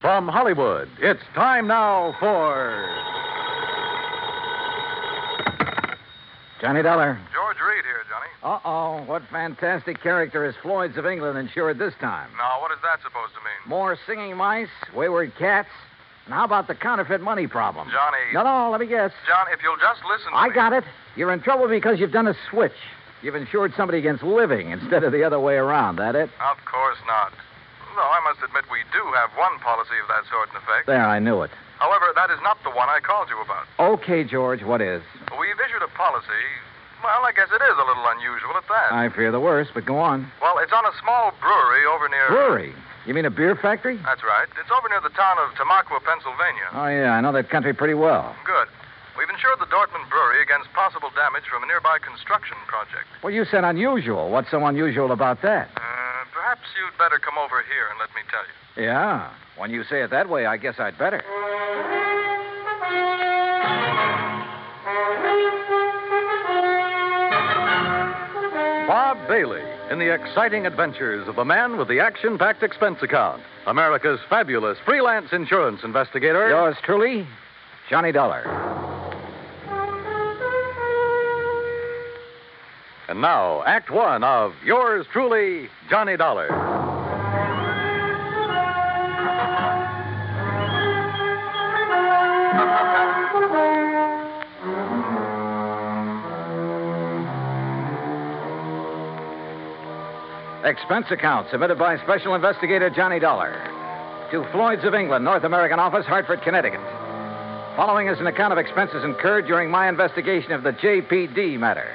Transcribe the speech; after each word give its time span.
From 0.00 0.28
Hollywood, 0.28 0.88
it's 1.00 1.20
time 1.34 1.66
now 1.66 2.14
for. 2.20 2.86
Johnny 6.60 6.82
Dollar. 6.82 7.18
George 7.34 7.56
Reed 7.60 7.84
here, 7.84 8.04
Johnny. 8.08 8.28
Uh 8.44 8.60
oh. 8.64 9.02
What 9.06 9.22
fantastic 9.28 10.00
character 10.00 10.44
is 10.44 10.54
Floyd's 10.62 10.96
of 10.98 11.04
England 11.06 11.36
insured 11.36 11.80
this 11.80 11.94
time? 12.00 12.30
Now, 12.38 12.60
what 12.60 12.70
is 12.70 12.78
that 12.82 13.00
supposed 13.02 13.32
to 13.34 13.40
mean? 13.40 13.68
More 13.68 13.98
singing 14.06 14.36
mice, 14.36 14.68
wayward 14.94 15.32
cats, 15.36 15.68
and 16.26 16.34
how 16.34 16.44
about 16.44 16.68
the 16.68 16.76
counterfeit 16.76 17.20
money 17.20 17.48
problem? 17.48 17.88
Johnny. 17.90 18.18
No, 18.34 18.44
no, 18.44 18.70
let 18.70 18.78
me 18.80 18.86
guess. 18.86 19.10
John, 19.26 19.46
if 19.52 19.60
you'll 19.64 19.76
just 19.78 20.00
listen 20.08 20.30
to 20.30 20.36
I 20.38 20.46
me. 20.48 20.54
got 20.54 20.72
it. 20.74 20.84
You're 21.16 21.32
in 21.32 21.40
trouble 21.40 21.66
because 21.66 21.98
you've 21.98 22.12
done 22.12 22.28
a 22.28 22.34
switch. 22.50 22.70
You've 23.20 23.34
insured 23.34 23.72
somebody 23.76 23.98
against 23.98 24.22
living 24.22 24.70
instead 24.70 25.02
of 25.02 25.10
the 25.10 25.24
other 25.24 25.40
way 25.40 25.56
around. 25.56 25.96
That 25.96 26.14
it? 26.14 26.30
Of 26.38 26.56
course 26.70 26.98
not. 27.08 27.32
Though 27.96 28.12
I 28.12 28.20
must 28.24 28.40
admit 28.42 28.64
we 28.70 28.84
do 28.92 29.02
have 29.16 29.30
one 29.36 29.58
policy 29.60 29.98
of 30.02 30.08
that 30.08 30.24
sort 30.30 30.50
in 30.50 30.56
effect. 30.60 30.86
There, 30.86 31.04
I 31.04 31.18
knew 31.18 31.42
it. 31.42 31.50
However, 31.78 32.10
that 32.14 32.30
is 32.30 32.38
not 32.42 32.58
the 32.62 32.70
one 32.70 32.88
I 32.88 33.00
called 33.00 33.28
you 33.30 33.38
about. 33.40 33.66
Okay, 33.78 34.22
George, 34.24 34.62
what 34.62 34.80
is? 34.82 35.02
We've 35.38 35.58
issued 35.58 35.82
a 35.82 35.90
policy. 35.94 36.44
Well, 37.02 37.22
I 37.22 37.30
guess 37.30 37.46
it 37.54 37.62
is 37.62 37.76
a 37.78 37.86
little 37.86 38.06
unusual 38.18 38.54
at 38.58 38.66
that. 38.66 38.90
I 38.90 39.08
fear 39.14 39.30
the 39.30 39.38
worst, 39.38 39.70
but 39.74 39.86
go 39.86 39.98
on. 39.98 40.26
Well, 40.42 40.58
it's 40.58 40.72
on 40.72 40.84
a 40.84 40.94
small 41.02 41.30
brewery 41.40 41.86
over 41.86 42.08
near. 42.08 42.26
Brewery? 42.28 42.74
You 43.06 43.14
mean 43.14 43.24
a 43.24 43.30
beer 43.30 43.54
factory? 43.54 43.96
That's 44.02 44.22
right. 44.22 44.48
It's 44.58 44.70
over 44.70 44.88
near 44.90 45.00
the 45.00 45.14
town 45.14 45.38
of 45.38 45.54
Tamaqua, 45.54 46.02
Pennsylvania. 46.02 46.66
Oh, 46.74 46.88
yeah, 46.90 47.14
I 47.14 47.20
know 47.20 47.32
that 47.32 47.48
country 47.50 47.72
pretty 47.72 47.94
well. 47.94 48.34
Good. 48.44 48.66
We've 49.16 49.30
insured 49.30 49.58
the 49.58 49.66
Dortmund 49.66 50.10
Brewery 50.10 50.42
against 50.42 50.70
possible 50.74 51.10
damage 51.14 51.42
from 51.50 51.62
a 51.62 51.66
nearby 51.66 51.98
construction 51.98 52.56
project. 52.66 53.06
Well, 53.22 53.32
you 53.32 53.44
said 53.44 53.64
unusual. 53.64 54.30
What's 54.30 54.50
so 54.50 54.64
unusual 54.66 55.10
about 55.10 55.42
that? 55.42 55.70
Uh, 55.74 55.80
perhaps 56.58 56.74
you'd 56.76 56.98
better 56.98 57.18
come 57.18 57.38
over 57.38 57.62
here 57.62 57.86
and 57.90 57.98
let 57.98 58.08
me 58.14 58.22
tell 58.30 58.42
you. 58.42 58.90
Yeah. 58.90 59.30
When 59.56 59.70
you 59.70 59.84
say 59.84 60.02
it 60.02 60.10
that 60.10 60.28
way, 60.28 60.46
I 60.46 60.56
guess 60.56 60.74
I'd 60.78 60.98
better. 60.98 61.22
Bob 68.86 69.18
Bailey 69.28 69.62
in 69.90 69.98
the 69.98 70.12
exciting 70.12 70.66
adventures 70.66 71.28
of 71.28 71.36
the 71.36 71.44
man 71.44 71.76
with 71.76 71.88
the 71.88 72.00
action 72.00 72.38
packed 72.38 72.62
expense 72.62 72.98
account. 73.02 73.42
America's 73.66 74.20
fabulous 74.30 74.78
freelance 74.84 75.28
insurance 75.32 75.80
investigator. 75.84 76.48
Yours 76.48 76.76
truly, 76.84 77.26
Johnny 77.90 78.12
Dollar. 78.12 78.77
And 83.08 83.22
now, 83.22 83.62
Act 83.64 83.90
One 83.90 84.22
of 84.22 84.52
yours 84.62 85.06
truly, 85.10 85.70
Johnny 85.88 86.18
Dollar. 86.18 86.46
Expense 100.66 101.06
account 101.10 101.48
submitted 101.50 101.78
by 101.78 101.96
Special 102.04 102.34
Investigator 102.34 102.90
Johnny 102.90 103.18
Dollar 103.18 103.54
to 104.30 104.46
Floyd's 104.52 104.84
of 104.84 104.92
England, 104.92 105.24
North 105.24 105.44
American 105.44 105.78
Office, 105.78 106.04
Hartford, 106.04 106.42
Connecticut. 106.42 106.80
Following 107.74 108.08
is 108.08 108.18
an 108.20 108.26
account 108.26 108.52
of 108.52 108.58
expenses 108.58 109.02
incurred 109.02 109.46
during 109.46 109.70
my 109.70 109.88
investigation 109.88 110.52
of 110.52 110.62
the 110.62 110.72
JPD 110.72 111.58
matter. 111.58 111.94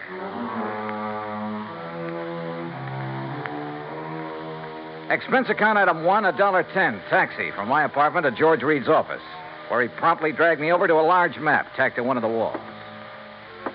Expense 5.14 5.48
account 5.48 5.78
item 5.78 6.06
one, 6.06 6.26
a 6.26 6.36
dollar 6.36 6.64
ten, 6.74 7.00
taxi 7.08 7.52
from 7.52 7.70
my 7.70 7.84
apartment 7.84 8.26
to 8.26 8.32
George 8.32 8.64
Reed's 8.64 8.88
office, 8.88 9.22
where 9.70 9.84
he 9.84 9.88
promptly 9.88 10.32
dragged 10.32 10.60
me 10.60 10.72
over 10.72 10.88
to 10.88 10.96
a 10.96 11.06
large 11.06 11.38
map 11.38 11.68
tacked 11.76 11.98
to 11.98 12.04
one 12.04 12.18
of 12.18 12.24
the 12.24 12.28
walls. 12.28 12.60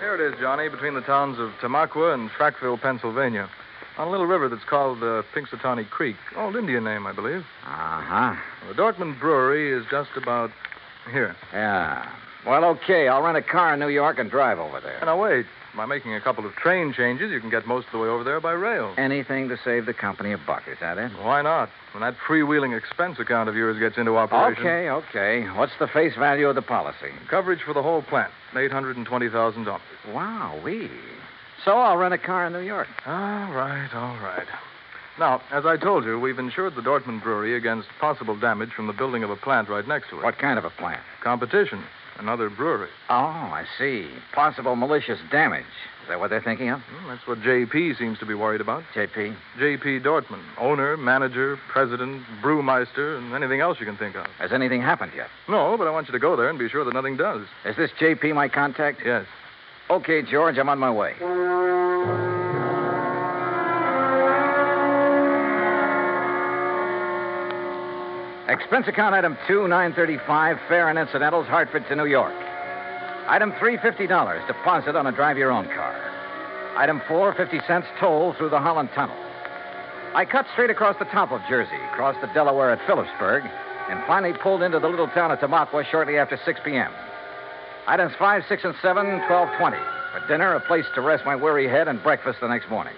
Here 0.01 0.17
it 0.17 0.21
is, 0.21 0.35
Johnny, 0.41 0.69
between 0.69 0.95
the 0.95 1.01
towns 1.03 1.39
of 1.39 1.51
Tamaqua 1.63 2.13
and 2.13 2.29
Frackville, 2.31 2.81
Pennsylvania. 2.81 3.49
On 3.99 4.09
a 4.09 4.11
little 4.11 4.27
river 4.27 4.49
that's 4.49 4.65
called 4.65 4.99
uh, 4.99 5.23
Pinxatawney 5.33 5.89
Creek. 5.89 6.17
Old 6.37 6.57
Indian 6.57 6.83
name, 6.83 7.07
I 7.07 7.13
believe. 7.13 7.45
Uh 7.65 8.03
huh. 8.03 8.35
The 8.67 8.75
Dortmund 8.75 9.21
Brewery 9.21 9.73
is 9.73 9.87
just 9.89 10.11
about 10.17 10.51
here. 11.13 11.37
Yeah. 11.53 12.05
Well, 12.47 12.65
okay. 12.65 13.07
I'll 13.07 13.23
rent 13.23 13.37
a 13.37 13.43
car 13.43 13.75
in 13.75 13.81
New 13.81 13.91
York 13.91 14.19
and 14.19 14.29
drive 14.29 14.59
over 14.59 14.81
there. 14.81 14.99
Now, 15.05 15.23
wait. 15.23 15.47
By 15.79 15.87
making 15.87 16.13
a 16.13 16.21
couple 16.21 16.45
of 16.45 16.57
train 16.57 16.93
changes, 16.93 17.31
you 17.31 17.39
can 17.39 17.51
get 17.51 17.65
most 17.65 17.87
of 17.87 17.93
the 17.93 17.99
way 17.99 18.09
over 18.09 18.25
there 18.25 18.41
by 18.41 18.51
rail. 18.51 18.95
Anything 18.99 19.49
to 19.49 19.57
save 19.65 19.87
the 19.87 19.95
company 19.95 20.33
a 20.33 20.37
buck, 20.37 20.65
is 20.67 20.77
that 20.81 20.99
it? 20.99 21.13
Why 21.23 21.41
not? 21.41 21.69
When 21.93 22.01
that 22.01 22.17
freewheeling 22.27 22.77
expense 22.77 23.21
account 23.21 23.49
of 23.49 23.55
yours 23.55 23.79
gets 23.79 23.97
into 23.97 24.17
operation. 24.17 24.67
Okay, 24.67 24.91
okay. 24.91 25.49
What's 25.57 25.71
the 25.79 25.87
face 25.87 26.17
value 26.19 26.49
of 26.49 26.57
the 26.57 26.63
policy? 26.63 27.13
Coverage 27.31 27.61
for 27.65 27.75
the 27.75 27.83
whole 27.83 28.03
plant, 28.03 28.33
$820,000. 28.55 29.79
Wow, 30.13 30.61
we. 30.65 30.91
So 31.65 31.79
I'll 31.79 31.97
rent 31.97 32.13
a 32.13 32.19
car 32.19 32.49
in 32.49 32.55
New 32.55 32.59
York. 32.59 32.89
All 33.07 33.13
right, 33.15 33.89
all 33.95 34.17
right. 34.17 34.49
Now, 35.21 35.43
as 35.53 35.65
I 35.65 35.77
told 35.77 36.05
you, 36.05 36.19
we've 36.19 36.41
insured 36.41 36.75
the 36.75 36.83
Dortmund 36.83 37.23
Brewery 37.23 37.57
against 37.57 37.89
possible 38.01 38.37
damage 38.37 38.71
from 38.73 38.89
the 38.89 38.93
building 38.93 39.23
of 39.23 39.31
a 39.31 39.37
plant 39.37 39.69
right 39.69 39.87
next 39.87 40.11
to 40.11 40.19
it. 40.19 40.25
What 40.25 40.39
kind 40.39 40.59
of 40.59 40.65
a 40.65 40.71
plant? 40.71 41.03
Competition. 41.23 41.85
Another 42.19 42.51
brewery. 42.51 42.89
Oh, 43.09 43.15
I 43.15 43.65
see. 43.79 44.09
Possible 44.35 44.75
malicious 44.77 45.19
damage. 45.31 45.65
Is 46.03 46.09
that 46.09 46.21
what 46.21 46.31
they're 46.31 46.43
thinking 46.43 46.71
of? 46.71 46.81
That's 47.07 47.27
what 47.27 47.39
JP 47.41 47.99
seems 47.99 48.19
to 48.19 48.27
be 48.27 48.35
worried 48.35 48.61
about. 48.61 48.83
JP? 48.95 49.37
JP 49.59 50.03
Dortmund, 50.03 50.43
owner, 50.59 50.97
manager, 50.97 51.59
president, 51.71 52.23
brewmeister, 52.43 53.19
and 53.19 53.35
anything 53.35 53.61
else 53.61 53.79
you 53.79 53.87
can 53.87 53.97
think 53.97 54.17
of. 54.17 54.27
Has 54.39 54.53
anything 54.53 54.81
happened 54.81 55.13
yet? 55.15 55.29
No, 55.49 55.77
but 55.77 55.87
I 55.87 55.91
want 55.91 56.09
you 56.09 56.13
to 56.13 56.19
go 56.19 56.35
there 56.35 56.49
and 56.49 56.59
be 56.59 56.69
sure 56.69 56.85
that 56.85 56.95
nothing 56.95 57.17
does. 57.17 57.47
Is 57.65 57.77
this 57.77 57.91
JP 58.01 58.35
my 58.35 58.49
contact? 58.49 59.03
Yes. 59.05 59.27
Okay, 59.91 60.23
George, 60.23 60.59
I'm 60.59 60.69
on 60.69 60.79
my 60.79 60.91
way. 60.91 61.15
Expense 68.49 68.89
account 68.89 69.15
item 69.15 69.37
two, 69.47 69.69
nine 69.69 69.93
thirty-five, 69.93 70.57
fare 70.69 70.89
and 70.89 70.99
incidentals, 70.99 71.47
Hartford 71.47 71.87
to 71.89 71.95
New 71.95 72.07
York. 72.07 72.33
Item 73.27 73.53
three, 73.59 73.77
fifty 73.77 74.07
dollars, 74.07 74.43
deposit 74.47 74.97
on 74.97 75.07
a 75.07 75.13
drive-your-own 75.13 75.67
car. 75.67 75.95
Item 76.75 77.03
four, 77.07 77.35
fifty 77.35 77.61
cents 77.67 77.87
toll 78.01 78.33
through 78.39 78.49
the 78.49 78.59
Holland 78.59 78.89
Tunnel. 78.95 79.17
I 80.15 80.25
cut 80.25 80.47
straight 80.55 80.71
across 80.71 80.99
the 80.99 81.05
top 81.05 81.31
of 81.31 81.43
Jersey, 81.47 81.77
crossed 81.93 82.23
the 82.23 82.27
Delaware 82.29 82.71
at 82.71 82.81
Phillipsburg, 82.87 83.45
and 83.91 84.03
finally 84.07 84.33
pulled 84.33 84.63
into 84.63 84.79
the 84.79 84.89
little 84.89 85.09
town 85.09 85.31
of 85.31 85.41
Tamaqua 85.41 85.85
shortly 85.91 86.17
after 86.17 86.39
6 86.43 86.61
p.m. 86.65 86.91
Items 87.87 88.15
5, 88.19 88.45
6, 88.49 88.65
and 88.65 88.75
7, 88.81 89.27
12, 89.27 89.49
20. 89.59 89.77
For 89.77 90.27
dinner, 90.27 90.55
a 90.55 90.61
place 90.61 90.87
to 90.95 91.03
rest 91.03 91.27
my 91.27 91.37
weary 91.37 91.69
head, 91.69 91.87
and 91.87 92.03
breakfast 92.03 92.41
the 92.41 92.49
next 92.49 92.71
morning. 92.71 92.95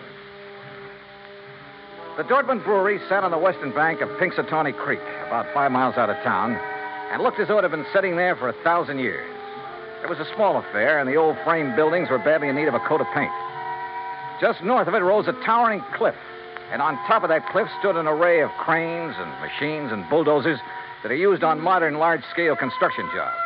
The 2.16 2.22
Dortmund 2.22 2.64
Brewery 2.64 3.00
sat 3.08 3.24
on 3.24 3.32
the 3.32 3.38
western 3.38 3.72
bank 3.72 4.00
of 4.00 4.08
Pinxatawney 4.10 4.76
Creek, 4.76 5.00
about 5.30 5.46
five 5.54 5.70
miles 5.70 5.94
out 5.96 6.10
of 6.10 6.16
town, 6.24 6.58
and 7.12 7.22
looked 7.22 7.38
as 7.38 7.46
though 7.46 7.58
it 7.58 7.62
had 7.62 7.70
been 7.70 7.86
sitting 7.94 8.16
there 8.16 8.34
for 8.34 8.48
a 8.48 8.62
thousand 8.64 8.98
years. 8.98 9.30
It 10.02 10.10
was 10.10 10.18
a 10.18 10.26
small 10.34 10.58
affair, 10.58 10.98
and 10.98 11.08
the 11.08 11.14
old 11.14 11.36
frame 11.44 11.76
buildings 11.76 12.10
were 12.10 12.18
badly 12.18 12.48
in 12.48 12.56
need 12.56 12.66
of 12.66 12.74
a 12.74 12.80
coat 12.80 13.00
of 13.00 13.06
paint. 13.14 13.30
Just 14.40 14.60
north 14.64 14.88
of 14.88 14.94
it 14.94 15.06
rose 15.06 15.28
a 15.28 15.32
towering 15.46 15.84
cliff, 15.94 16.16
and 16.72 16.82
on 16.82 16.96
top 17.06 17.22
of 17.22 17.28
that 17.28 17.46
cliff 17.52 17.68
stood 17.78 17.94
an 17.94 18.08
array 18.08 18.40
of 18.40 18.50
cranes 18.58 19.14
and 19.18 19.30
machines 19.38 19.92
and 19.92 20.02
bulldozers 20.10 20.58
that 21.04 21.12
are 21.12 21.16
used 21.16 21.44
on 21.44 21.60
modern 21.60 21.94
large 21.94 22.24
scale 22.32 22.56
construction 22.56 23.08
jobs. 23.14 23.36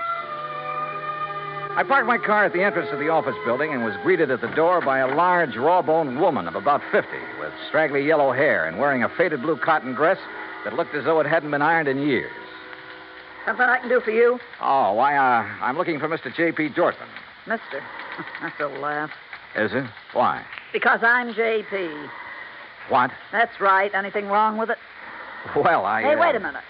I 1.77 1.85
parked 1.87 2.07
my 2.07 2.17
car 2.17 2.47
at 2.47 2.55
the 2.55 2.63
entrance 2.63 2.89
to 2.93 2.97
the 2.97 3.11
office 3.11 3.37
building 3.45 3.75
and 3.75 3.85
was 3.85 3.95
greeted 4.03 4.31
at 4.31 4.41
the 4.41 4.55
door 4.57 4.81
by 4.81 5.01
a 5.01 5.15
large, 5.15 5.55
raw 5.57 5.83
boned 5.83 6.19
woman 6.19 6.49
of 6.49 6.55
about 6.55 6.81
50 6.93 7.09
with 7.39 7.53
straggly 7.69 8.07
yellow 8.07 8.33
hair 8.33 8.65
and 8.65 8.79
wearing 8.79 9.03
a 9.03 9.09
faded 9.19 9.43
blue 9.43 9.59
cotton 9.59 9.93
dress 9.93 10.19
that 10.65 10.75
looked 10.75 10.95
as 10.95 11.05
though 11.05 11.21
it 11.21 11.27
hadn't 11.27 11.51
been 11.51 11.63
ironed 11.63 11.89
in 11.89 11.99
years. 11.99 12.33
Something 13.47 13.67
I 13.67 13.79
can 13.79 13.89
do 13.89 14.01
for 14.01 14.11
you? 14.11 14.39
Oh, 14.63 14.93
why, 14.95 15.17
uh, 15.17 15.47
I'm 15.63 15.77
looking 15.77 15.99
for 16.01 16.09
Mr. 16.09 16.35
J.P. 16.35 16.71
Dortmund. 16.71 17.09
Mister. 17.47 17.83
That's 18.41 18.59
a 18.61 18.69
laugh. 18.81 19.11
Is 19.57 19.73
it? 19.75 19.85
Why? 20.15 20.43
Because 20.73 21.01
I'm 21.03 21.35
JP. 21.35 22.09
What? 22.89 23.11
That's 23.33 23.61
right. 23.61 23.95
Anything 23.95 24.27
wrong 24.29 24.57
with 24.57 24.71
it? 24.71 24.79
Well, 25.55 25.85
I. 25.85 26.03
Hey, 26.03 26.15
uh, 26.15 26.21
wait 26.21 26.35
a 26.35 26.41
minute. 26.41 26.63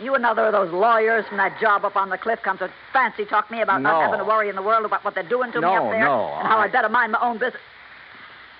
You 0.00 0.14
another 0.14 0.46
of 0.46 0.52
those 0.52 0.72
lawyers 0.72 1.26
from 1.26 1.36
that 1.38 1.60
job 1.60 1.84
up 1.84 1.96
on 1.96 2.08
the 2.08 2.18
cliff 2.18 2.38
come 2.42 2.56
to 2.58 2.70
fancy 2.92 3.24
talk 3.24 3.50
me 3.50 3.60
about 3.60 3.82
No. 3.82 3.90
not 3.90 4.02
having 4.02 4.18
to 4.18 4.24
worry 4.24 4.48
in 4.48 4.56
the 4.56 4.62
world 4.62 4.84
about 4.84 5.04
what 5.04 5.14
they're 5.14 5.28
doing 5.28 5.50
to 5.52 5.60
me 5.60 5.66
up 5.66 5.90
there 5.90 6.00
no, 6.04 6.34
and 6.38 6.46
how 6.48 6.58
I- 6.58 6.64
I 6.64 6.68
better 6.68 6.88
mind 6.88 7.12
my 7.12 7.18
own 7.20 7.38
business. 7.38 7.60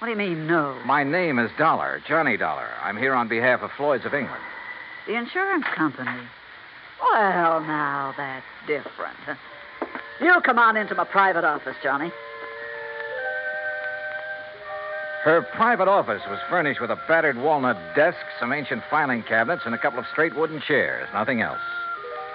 What 0.01 0.07
do 0.07 0.11
you 0.13 0.17
mean, 0.19 0.47
no? 0.47 0.75
My 0.85 1.05
name 1.05 1.39
is 1.39 1.51
Dollar, 1.57 2.01
Johnny 2.07 2.37
Dollar. 2.37 2.69
I'm 2.83 2.97
here 2.97 3.15
on 3.15 3.29
behalf 3.29 3.63
of 3.63 3.71
Floyd's 3.73 4.05
of 4.05 4.15
England. 4.15 4.43
The 5.09 5.17
insurance 5.17 5.65
company. 5.75 6.21
Well, 7.01 7.61
now 7.61 8.13
that's 8.19 8.45
different. 8.67 9.17
You 10.21 10.39
come 10.45 10.59
on 10.59 10.77
into 10.77 10.95
my 10.95 11.05
private 11.05 11.45
office, 11.45 11.77
Johnny. 11.83 12.13
Her 15.25 15.41
private 15.57 15.89
office 15.89 16.21
was 16.29 16.39
furnished 16.51 16.81
with 16.83 16.91
a 16.91 16.99
battered 17.09 17.39
walnut 17.39 17.79
desk, 17.97 18.19
some 18.39 18.53
ancient 18.53 18.83
filing 18.91 19.23
cabinets, 19.23 19.63
and 19.65 19.75
a 19.75 19.79
couple 19.79 19.99
of 19.99 20.05
straight 20.13 20.37
wooden 20.37 20.61
chairs. 20.61 21.09
Nothing 21.15 21.41
else. 21.41 21.59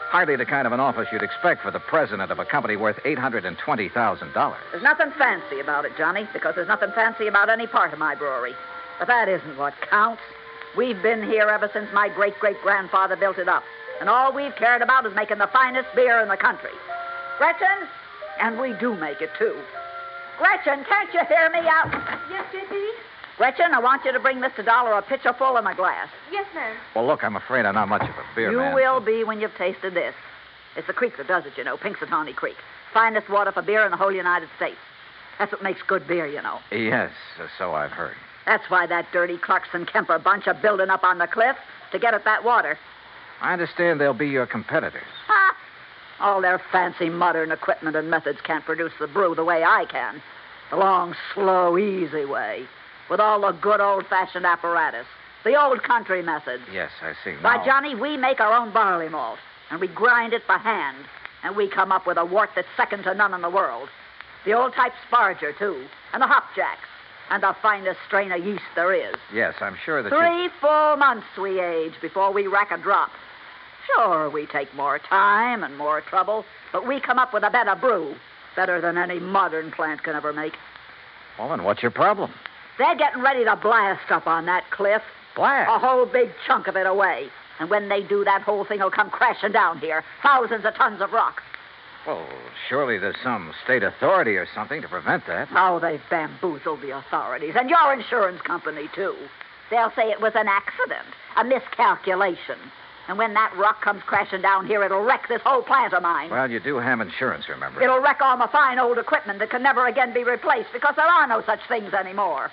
Hardly 0.09 0.35
the 0.35 0.45
kind 0.45 0.65
of 0.65 0.73
an 0.73 0.79
office 0.79 1.07
you'd 1.11 1.21
expect 1.21 1.61
for 1.61 1.69
the 1.69 1.79
president 1.79 2.31
of 2.31 2.39
a 2.39 2.45
company 2.45 2.75
worth 2.75 2.97
$820,000. 3.05 4.55
There's 4.71 4.83
nothing 4.83 5.11
fancy 5.17 5.59
about 5.59 5.85
it, 5.85 5.91
Johnny, 5.95 6.27
because 6.33 6.55
there's 6.55 6.67
nothing 6.67 6.91
fancy 6.95 7.27
about 7.27 7.49
any 7.49 7.67
part 7.67 7.93
of 7.93 7.99
my 7.99 8.15
brewery. 8.15 8.55
But 8.97 9.07
that 9.09 9.29
isn't 9.29 9.57
what 9.57 9.73
counts. 9.91 10.21
We've 10.75 11.01
been 11.01 11.23
here 11.23 11.49
ever 11.49 11.69
since 11.71 11.87
my 11.93 12.09
great 12.09 12.39
great 12.39 12.59
grandfather 12.61 13.15
built 13.15 13.37
it 13.37 13.47
up. 13.47 13.63
And 13.99 14.09
all 14.09 14.33
we've 14.33 14.55
cared 14.55 14.81
about 14.81 15.05
is 15.05 15.13
making 15.15 15.37
the 15.37 15.47
finest 15.47 15.87
beer 15.95 16.19
in 16.19 16.27
the 16.27 16.37
country. 16.37 16.71
Gretchen? 17.37 17.87
And 18.39 18.59
we 18.59 18.73
do 18.73 18.95
make 18.95 19.21
it, 19.21 19.29
too. 19.37 19.55
Gretchen, 20.39 20.83
can't 20.85 21.13
you 21.13 21.21
hear 21.27 21.49
me 21.51 21.59
out? 21.59 21.91
Yes, 22.29 22.45
J.P.? 22.51 22.91
Gretchen, 23.37 23.73
I 23.73 23.79
want 23.79 24.03
you 24.05 24.11
to 24.11 24.19
bring 24.19 24.37
Mr. 24.37 24.65
Dollar 24.65 24.93
a 24.93 25.01
pitcher 25.01 25.33
full 25.33 25.57
and 25.57 25.67
a 25.67 25.75
glass. 25.75 26.07
Yes, 26.31 26.45
ma'am. 26.55 26.75
Well, 26.95 27.05
look, 27.05 27.23
I'm 27.23 27.35
afraid 27.35 27.65
I'm 27.65 27.75
not 27.75 27.87
much 27.87 28.01
of 28.03 28.09
a 28.09 28.23
beer 28.35 28.51
you 28.51 28.57
man. 28.57 28.73
will 28.75 28.99
be 28.99 29.23
when 29.23 29.39
you've 29.39 29.55
tasted 29.55 29.93
this. 29.93 30.15
It's 30.75 30.87
the 30.87 30.93
creek 30.93 31.17
that 31.17 31.27
does 31.27 31.45
it, 31.45 31.53
you 31.55 31.63
know, 31.63 31.77
Pinxatawney 31.77 32.35
Creek. 32.35 32.57
Finest 32.93 33.29
water 33.29 33.51
for 33.51 33.61
beer 33.61 33.85
in 33.85 33.91
the 33.91 33.97
whole 33.97 34.11
United 34.11 34.49
States. 34.57 34.77
That's 35.37 35.51
what 35.51 35.63
makes 35.63 35.81
good 35.83 36.07
beer, 36.07 36.25
you 36.27 36.41
know. 36.41 36.59
Yes, 36.71 37.11
so 37.57 37.73
I've 37.73 37.91
heard. 37.91 38.15
That's 38.45 38.69
why 38.69 38.85
that 38.87 39.05
dirty 39.13 39.37
Carlson 39.37 39.85
Kemper 39.85 40.19
bunch 40.19 40.47
are 40.47 40.53
building 40.53 40.89
up 40.89 41.03
on 41.03 41.17
the 41.17 41.27
cliff 41.27 41.55
to 41.91 41.99
get 41.99 42.13
at 42.13 42.23
that 42.25 42.43
water. 42.43 42.77
I 43.41 43.53
understand 43.53 43.99
they'll 43.99 44.13
be 44.13 44.29
your 44.29 44.45
competitors. 44.45 45.03
Ha! 45.27 45.55
All 46.19 46.41
their 46.41 46.61
fancy 46.71 47.09
modern 47.09 47.51
equipment 47.51 47.95
and 47.95 48.09
methods 48.09 48.39
can't 48.41 48.63
produce 48.65 48.93
the 48.99 49.07
brew 49.07 49.35
the 49.35 49.43
way 49.43 49.63
I 49.63 49.85
can. 49.89 50.21
The 50.69 50.77
long, 50.77 51.15
slow, 51.33 51.77
easy 51.77 52.25
way. 52.25 52.65
With 53.09 53.19
all 53.19 53.41
the 53.41 53.51
good 53.51 53.81
old 53.81 54.05
fashioned 54.07 54.45
apparatus. 54.45 55.05
The 55.43 55.61
old 55.61 55.83
country 55.83 56.21
methods. 56.21 56.63
Yes, 56.71 56.91
I 57.01 57.13
see. 57.23 57.35
Why, 57.41 57.57
Now- 57.57 57.65
Johnny, 57.65 57.95
we 57.95 58.15
make 58.15 58.39
our 58.39 58.53
own 58.53 58.71
barley 58.71 59.09
malt, 59.09 59.39
and 59.69 59.81
we 59.81 59.87
grind 59.87 60.31
it 60.33 60.47
by 60.47 60.57
hand, 60.57 60.97
and 61.43 61.55
we 61.55 61.67
come 61.67 61.91
up 61.91 62.07
with 62.07 62.17
a 62.17 62.25
wort 62.25 62.51
that's 62.55 62.67
second 62.77 63.03
to 63.03 63.13
none 63.13 63.33
in 63.33 63.41
the 63.41 63.49
world. 63.49 63.89
The 64.45 64.53
old 64.53 64.73
type 64.73 64.93
Sparger, 65.09 65.57
too, 65.57 65.85
and 66.13 66.21
the 66.21 66.27
hopjacks, 66.27 66.87
and 67.33 67.41
the 67.41 67.55
finest 67.63 67.99
strain 68.05 68.31
of 68.31 68.45
yeast 68.45 68.61
there 68.75 68.93
is. 68.93 69.15
Yes, 69.33 69.55
I'm 69.59 69.75
sure 69.83 70.03
that 70.03 70.11
you... 70.11 70.17
Three 70.19 70.49
full 70.61 70.97
months 70.97 71.25
we 71.41 71.59
age 71.59 71.93
before 71.99 72.31
we 72.31 72.45
rack 72.45 72.69
a 72.69 72.77
drop. 72.77 73.09
Sure, 73.87 74.29
we 74.29 74.45
take 74.45 74.71
more 74.75 74.99
time 74.99 75.63
and 75.63 75.75
more 75.75 75.99
trouble, 76.01 76.45
but 76.71 76.87
we 76.87 76.99
come 77.01 77.17
up 77.17 77.33
with 77.33 77.41
a 77.41 77.49
better 77.49 77.75
brew, 77.75 78.13
better 78.55 78.79
than 78.79 78.99
any 78.99 79.19
modern 79.19 79.71
plant 79.71 80.03
can 80.03 80.15
ever 80.15 80.31
make. 80.31 80.53
Well, 81.39 81.49
then 81.49 81.63
what's 81.63 81.81
your 81.81 81.89
problem? 81.89 82.31
They're 82.77 82.95
getting 82.95 83.23
ready 83.23 83.43
to 83.45 83.55
blast 83.55 84.11
up 84.11 84.27
on 84.27 84.45
that 84.45 84.69
cliff. 84.69 85.01
Blast. 85.35 85.71
A 85.73 85.79
whole 85.79 86.05
big 86.05 86.29
chunk 86.45 86.67
of 86.67 86.75
it 86.75 86.85
away. 86.85 87.29
And 87.59 87.67
when 87.67 87.89
they 87.89 88.03
do, 88.03 88.23
that 88.25 88.43
whole 88.43 88.63
thing 88.63 88.79
will 88.79 88.91
come 88.91 89.09
crashing 89.09 89.53
down 89.53 89.79
here. 89.79 90.03
Thousands 90.21 90.65
of 90.65 90.75
tons 90.75 91.01
of 91.01 91.11
rock. 91.11 91.41
Well, 92.05 92.27
surely 92.67 92.97
there's 92.97 93.15
some 93.23 93.53
state 93.63 93.83
authority 93.83 94.35
or 94.35 94.47
something 94.53 94.81
to 94.81 94.87
prevent 94.87 95.25
that. 95.27 95.47
Oh, 95.55 95.79
they've 95.79 96.01
bamboozled 96.09 96.81
the 96.81 96.97
authorities. 96.97 97.55
And 97.57 97.69
your 97.69 97.93
insurance 97.93 98.41
company, 98.41 98.89
too. 98.93 99.15
They'll 99.69 99.91
say 99.95 100.11
it 100.11 100.21
was 100.21 100.33
an 100.35 100.47
accident, 100.47 101.07
a 101.37 101.43
miscalculation. 101.43 102.57
And 103.07 103.17
when 103.17 103.33
that 103.33 103.53
rock 103.57 103.81
comes 103.81 104.01
crashing 104.03 104.41
down 104.41 104.65
here, 104.65 104.83
it'll 104.83 105.03
wreck 105.03 105.27
this 105.27 105.41
whole 105.43 105.61
plant 105.61 105.93
of 105.93 106.03
mine. 106.03 106.29
Well, 106.29 106.49
you 106.49 106.59
do 106.59 106.77
have 106.77 107.01
insurance, 107.01 107.49
remember? 107.49 107.81
It'll 107.81 107.99
wreck 107.99 108.19
all 108.21 108.37
my 108.37 108.47
fine 108.47 108.79
old 108.79 108.97
equipment 108.97 109.39
that 109.39 109.49
can 109.49 109.63
never 109.63 109.87
again 109.87 110.13
be 110.13 110.23
replaced 110.23 110.69
because 110.73 110.95
there 110.95 111.05
are 111.05 111.27
no 111.27 111.41
such 111.45 111.59
things 111.67 111.93
anymore. 111.93 112.51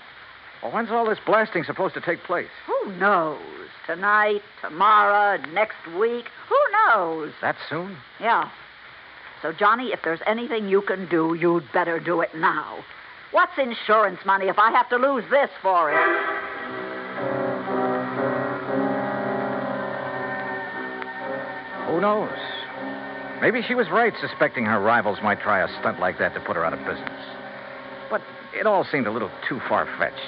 Well, 0.63 0.73
when's 0.73 0.91
all 0.91 1.09
this 1.09 1.19
blasting 1.25 1.65
supposed 1.65 1.95
to 1.95 2.01
take 2.01 2.23
place? 2.25 2.51
Who 2.67 2.93
knows? 2.97 3.39
Tonight, 3.87 4.43
tomorrow, 4.61 5.41
next 5.53 5.87
week. 5.99 6.27
Who 6.49 6.57
knows? 6.73 7.33
That 7.41 7.57
soon? 7.69 7.97
Yeah. 8.21 8.51
So, 9.43 9.53
Johnny, 9.53 9.93
if 9.93 10.01
there's 10.05 10.21
anything 10.27 10.69
you 10.69 10.83
can 10.83 11.09
do, 11.09 11.35
you'd 11.35 11.65
better 11.73 11.99
do 11.99 12.21
it 12.21 12.35
now. 12.35 12.79
What's 13.33 13.57
insurance 13.59 14.21
money 14.27 14.47
if 14.47 14.59
I 14.59 14.71
have 14.71 14.89
to 14.91 14.97
lose 14.97 15.25
this 15.31 15.49
for 15.63 15.91
it? 15.91 15.97
Who 21.87 22.01
knows? 22.01 22.37
Maybe 23.41 23.63
she 23.63 23.75
was 23.75 23.89
right 23.89 24.13
suspecting 24.21 24.67
her 24.67 24.81
rivals 24.81 25.19
might 25.23 25.41
try 25.41 25.61
a 25.61 25.69
stunt 25.81 26.01
like 26.01 26.19
that 26.19 26.35
to 26.35 26.41
put 26.41 26.57
her 26.57 26.65
out 26.65 26.75
of 26.75 26.81
business. 26.81 27.25
But 28.11 28.21
it 28.53 28.67
all 28.67 28.85
seemed 28.85 29.07
a 29.07 29.11
little 29.11 29.31
too 29.49 29.61
far 29.69 29.87
fetched. 29.99 30.21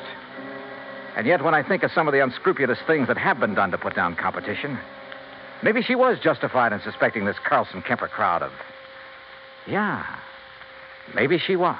And 1.16 1.26
yet, 1.26 1.44
when 1.44 1.54
I 1.54 1.62
think 1.62 1.82
of 1.82 1.90
some 1.90 2.08
of 2.08 2.12
the 2.12 2.22
unscrupulous 2.22 2.78
things 2.86 3.08
that 3.08 3.18
have 3.18 3.38
been 3.38 3.54
done 3.54 3.70
to 3.72 3.78
put 3.78 3.94
down 3.94 4.16
competition, 4.16 4.78
maybe 5.62 5.82
she 5.82 5.94
was 5.94 6.18
justified 6.18 6.72
in 6.72 6.80
suspecting 6.80 7.26
this 7.26 7.36
Carlson 7.44 7.82
Kemper 7.82 8.08
crowd 8.08 8.42
of. 8.42 8.52
Yeah, 9.66 10.04
maybe 11.14 11.38
she 11.38 11.56
was. 11.56 11.78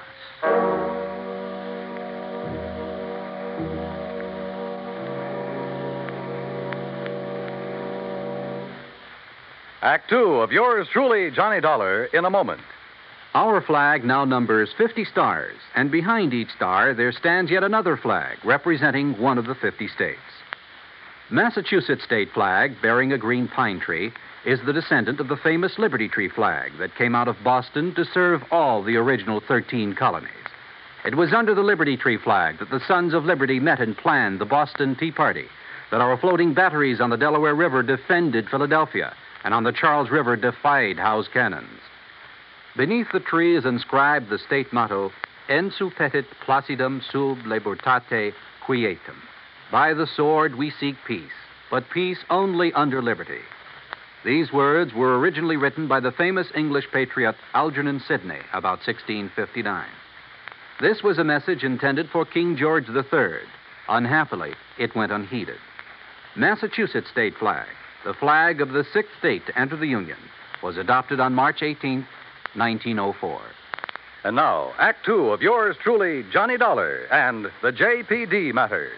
Act 9.82 10.08
two 10.08 10.34
of 10.34 10.52
yours 10.52 10.86
truly, 10.92 11.32
Johnny 11.32 11.60
Dollar, 11.60 12.04
in 12.06 12.24
a 12.24 12.30
moment. 12.30 12.60
Our 13.34 13.60
flag 13.60 14.04
now 14.04 14.24
numbers 14.24 14.70
50 14.78 15.04
stars, 15.06 15.56
and 15.74 15.90
behind 15.90 16.32
each 16.32 16.50
star 16.50 16.94
there 16.94 17.10
stands 17.10 17.50
yet 17.50 17.64
another 17.64 17.96
flag 17.96 18.38
representing 18.44 19.18
one 19.18 19.38
of 19.38 19.46
the 19.46 19.56
50 19.56 19.88
states. 19.88 20.20
Massachusetts 21.30 22.04
state 22.04 22.30
flag, 22.32 22.76
bearing 22.80 23.12
a 23.12 23.18
green 23.18 23.48
pine 23.48 23.80
tree, 23.80 24.12
is 24.44 24.58
the 24.66 24.72
descendant 24.72 25.20
of 25.20 25.28
the 25.28 25.36
famous 25.36 25.78
Liberty 25.78 26.08
Tree 26.08 26.28
flag 26.28 26.72
that 26.78 26.96
came 26.96 27.14
out 27.14 27.28
of 27.28 27.36
Boston 27.44 27.94
to 27.94 28.04
serve 28.04 28.42
all 28.50 28.82
the 28.82 28.96
original 28.96 29.40
13 29.40 29.94
colonies. 29.94 30.30
It 31.04 31.16
was 31.16 31.32
under 31.32 31.54
the 31.54 31.62
Liberty 31.62 31.96
Tree 31.96 32.18
flag 32.18 32.58
that 32.58 32.70
the 32.70 32.80
Sons 32.86 33.14
of 33.14 33.24
Liberty 33.24 33.60
met 33.60 33.80
and 33.80 33.96
planned 33.96 34.40
the 34.40 34.44
Boston 34.44 34.96
Tea 34.96 35.12
Party, 35.12 35.46
that 35.90 36.00
our 36.00 36.16
floating 36.16 36.54
batteries 36.54 37.00
on 37.00 37.10
the 37.10 37.16
Delaware 37.16 37.54
River 37.54 37.82
defended 37.82 38.48
Philadelphia, 38.48 39.14
and 39.44 39.54
on 39.54 39.64
the 39.64 39.72
Charles 39.72 40.10
River 40.10 40.36
defied 40.36 40.98
Howe's 40.98 41.28
cannons. 41.28 41.80
Beneath 42.76 43.08
the 43.12 43.20
tree 43.20 43.56
is 43.56 43.64
inscribed 43.64 44.28
the 44.28 44.38
state 44.38 44.72
motto, 44.72 45.12
Ense 45.48 45.82
petit 45.96 46.26
placidam 46.46 47.02
sub 47.10 47.44
libertate 47.44 48.32
quietem. 48.64 49.16
By 49.70 49.92
the 49.92 50.06
sword 50.06 50.54
we 50.54 50.70
seek 50.70 50.96
peace, 51.06 51.32
but 51.70 51.90
peace 51.90 52.18
only 52.30 52.72
under 52.74 53.02
liberty. 53.02 53.40
These 54.24 54.52
words 54.52 54.94
were 54.94 55.18
originally 55.18 55.56
written 55.56 55.88
by 55.88 55.98
the 55.98 56.12
famous 56.12 56.46
English 56.54 56.86
patriot 56.92 57.34
Algernon 57.54 58.00
Sidney 58.06 58.38
about 58.52 58.78
1659. 58.86 59.84
This 60.80 61.02
was 61.02 61.18
a 61.18 61.24
message 61.24 61.64
intended 61.64 62.08
for 62.08 62.24
King 62.24 62.56
George 62.56 62.88
III. 62.88 63.38
Unhappily, 63.88 64.54
it 64.78 64.94
went 64.94 65.10
unheeded. 65.10 65.58
Massachusetts 66.36 67.10
state 67.10 67.36
flag, 67.36 67.66
the 68.04 68.14
flag 68.14 68.60
of 68.60 68.70
the 68.70 68.84
sixth 68.92 69.12
state 69.18 69.44
to 69.46 69.58
enter 69.58 69.76
the 69.76 69.86
Union, 69.86 70.18
was 70.62 70.76
adopted 70.76 71.18
on 71.18 71.34
March 71.34 71.62
18, 71.62 72.06
1904. 72.54 73.40
And 74.24 74.36
now, 74.36 74.72
Act 74.78 75.04
two 75.04 75.30
of 75.30 75.42
yours 75.42 75.76
truly, 75.82 76.24
Johnny 76.32 76.56
Dollar, 76.56 77.06
and 77.10 77.46
the 77.60 77.72
JPD 77.72 78.54
matter. 78.54 78.92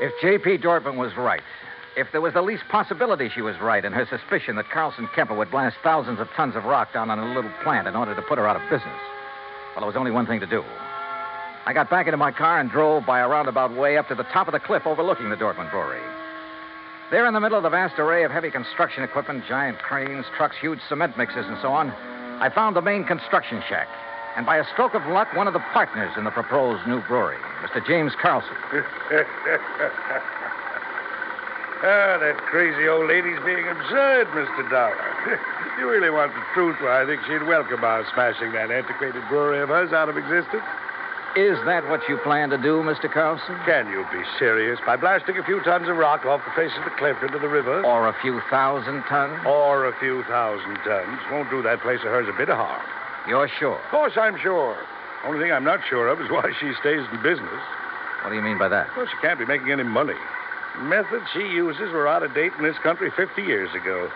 If 0.00 0.12
J.P. 0.20 0.58
Dortmund 0.58 0.96
was 0.96 1.16
right, 1.16 1.42
if 1.96 2.10
there 2.10 2.20
was 2.20 2.34
the 2.34 2.42
least 2.42 2.64
possibility 2.70 3.28
she 3.28 3.40
was 3.40 3.58
right 3.60 3.84
in 3.84 3.92
her 3.92 4.06
suspicion 4.06 4.56
that 4.56 4.70
Carlson 4.70 5.08
Kemper 5.14 5.34
would 5.34 5.50
blast 5.50 5.76
thousands 5.82 6.18
of 6.18 6.28
tons 6.36 6.56
of 6.56 6.64
rock 6.64 6.92
down 6.92 7.10
on 7.10 7.18
a 7.18 7.34
little 7.34 7.50
plant 7.62 7.86
in 7.86 7.94
order 7.94 8.14
to 8.14 8.22
put 8.22 8.38
her 8.38 8.48
out 8.48 8.56
of 8.56 8.62
business, 8.70 9.00
well, 9.74 9.80
there 9.80 9.86
was 9.86 9.96
only 9.96 10.10
one 10.10 10.26
thing 10.26 10.40
to 10.40 10.46
do. 10.46 10.62
I 11.66 11.72
got 11.72 11.88
back 11.88 12.06
into 12.06 12.16
my 12.16 12.30
car 12.30 12.60
and 12.60 12.70
drove 12.70 13.06
by 13.06 13.20
a 13.20 13.28
roundabout 13.28 13.74
way 13.74 13.96
up 13.96 14.08
to 14.08 14.14
the 14.14 14.24
top 14.24 14.48
of 14.48 14.52
the 14.52 14.60
cliff 14.60 14.86
overlooking 14.86 15.30
the 15.30 15.36
Dortmund 15.36 15.70
Brewery. 15.70 16.02
There, 17.10 17.26
in 17.26 17.34
the 17.34 17.40
middle 17.40 17.56
of 17.56 17.62
the 17.62 17.70
vast 17.70 17.98
array 17.98 18.24
of 18.24 18.30
heavy 18.30 18.50
construction 18.50 19.04
equipment, 19.04 19.44
giant 19.48 19.78
cranes, 19.78 20.26
trucks, 20.36 20.56
huge 20.60 20.80
cement 20.88 21.16
mixers, 21.16 21.46
and 21.46 21.56
so 21.62 21.72
on, 21.72 21.90
I 21.90 22.50
found 22.50 22.76
the 22.76 22.82
main 22.82 23.04
construction 23.04 23.62
shack. 23.68 23.88
And 24.36 24.44
by 24.44 24.58
a 24.58 24.64
stroke 24.72 24.94
of 24.94 25.06
luck, 25.06 25.32
one 25.34 25.46
of 25.46 25.52
the 25.52 25.62
partners 25.72 26.12
in 26.16 26.24
the 26.24 26.30
proposed 26.30 26.86
new 26.88 27.00
brewery, 27.02 27.38
Mr. 27.62 27.86
James 27.86 28.12
Carlson. 28.20 28.56
Ah, 31.84 32.16
that 32.16 32.40
crazy 32.48 32.88
old 32.88 33.12
lady's 33.12 33.36
being 33.44 33.68
absurd, 33.68 34.24
Mr. 34.32 34.64
Dollar. 34.72 34.96
if 35.28 35.36
you 35.78 35.84
really 35.84 36.08
want 36.08 36.32
the 36.32 36.40
truth, 36.56 36.80
well, 36.80 36.96
I 36.96 37.04
think 37.04 37.20
she'd 37.28 37.44
welcome 37.44 37.84
our 37.84 38.08
smashing 38.16 38.56
that 38.56 38.72
antiquated 38.72 39.20
brewery 39.28 39.60
of 39.60 39.68
hers 39.68 39.92
out 39.92 40.08
of 40.08 40.16
existence. 40.16 40.64
Is 41.36 41.60
that 41.68 41.84
what 41.92 42.00
you 42.08 42.16
plan 42.24 42.48
to 42.50 42.56
do, 42.56 42.80
Mr. 42.80 43.12
Carlson? 43.12 43.60
Can 43.68 43.90
you 43.92 44.00
be 44.08 44.24
serious? 44.38 44.80
By 44.86 44.96
blasting 44.96 45.36
a 45.36 45.44
few 45.44 45.60
tons 45.60 45.84
of 45.86 45.98
rock 46.00 46.24
off 46.24 46.40
the 46.48 46.56
face 46.56 46.72
of 46.78 46.84
the 46.88 46.94
cliff 46.96 47.20
into 47.20 47.38
the 47.38 47.52
river? 47.52 47.84
Or 47.84 48.08
a 48.08 48.16
few 48.22 48.40
thousand 48.48 49.02
tons? 49.04 49.44
Or 49.44 49.84
a 49.84 49.92
few 50.00 50.22
thousand 50.24 50.76
tons. 50.88 51.20
Won't 51.32 51.50
do 51.50 51.60
that 51.68 51.82
place 51.82 52.00
of 52.00 52.16
hers 52.16 52.32
a 52.32 52.38
bit 52.38 52.48
of 52.48 52.56
harm. 52.56 52.80
You're 53.28 53.50
sure? 53.60 53.76
Of 53.76 53.90
course, 53.90 54.16
I'm 54.16 54.38
sure. 54.40 54.72
Only 55.26 55.40
thing 55.42 55.52
I'm 55.52 55.64
not 55.64 55.80
sure 55.90 56.08
of 56.08 56.20
is 56.22 56.30
why 56.30 56.48
she 56.60 56.72
stays 56.80 57.04
in 57.12 57.20
business. 57.20 57.60
What 58.22 58.30
do 58.30 58.36
you 58.36 58.42
mean 58.42 58.56
by 58.56 58.68
that? 58.68 58.88
Well, 58.96 59.04
she 59.04 59.18
can't 59.20 59.38
be 59.38 59.44
making 59.44 59.68
any 59.70 59.82
money. 59.82 60.16
Methods 60.80 61.24
she 61.32 61.40
uses 61.40 61.92
were 61.92 62.08
out 62.08 62.22
of 62.22 62.34
date 62.34 62.52
in 62.58 62.64
this 62.64 62.76
country 62.82 63.10
50 63.16 63.42
years 63.42 63.70
ago. 63.74 64.10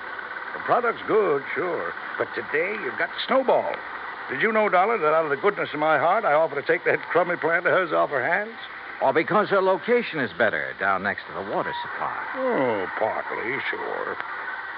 The 0.54 0.60
product's 0.60 1.02
good, 1.06 1.42
sure. 1.54 1.92
But 2.18 2.28
today, 2.34 2.74
you've 2.82 2.98
got 2.98 3.10
snowball. 3.26 3.74
Did 4.30 4.42
you 4.42 4.52
know, 4.52 4.68
Dollar, 4.68 4.98
that 4.98 5.14
out 5.14 5.24
of 5.24 5.30
the 5.30 5.36
goodness 5.36 5.70
of 5.72 5.78
my 5.78 5.98
heart, 5.98 6.24
I 6.24 6.34
offer 6.34 6.60
to 6.60 6.66
take 6.66 6.84
that 6.84 7.00
crummy 7.10 7.36
plant 7.36 7.66
of 7.66 7.72
hers 7.72 7.92
off 7.92 8.10
her 8.10 8.24
hands? 8.24 8.58
Or 9.00 9.12
because 9.12 9.48
her 9.48 9.62
location 9.62 10.18
is 10.18 10.30
better 10.36 10.74
down 10.80 11.04
next 11.04 11.22
to 11.28 11.32
the 11.32 11.48
water 11.48 11.72
supply. 11.82 12.18
Oh, 12.34 12.86
partly, 12.98 13.54
sure. 13.70 14.16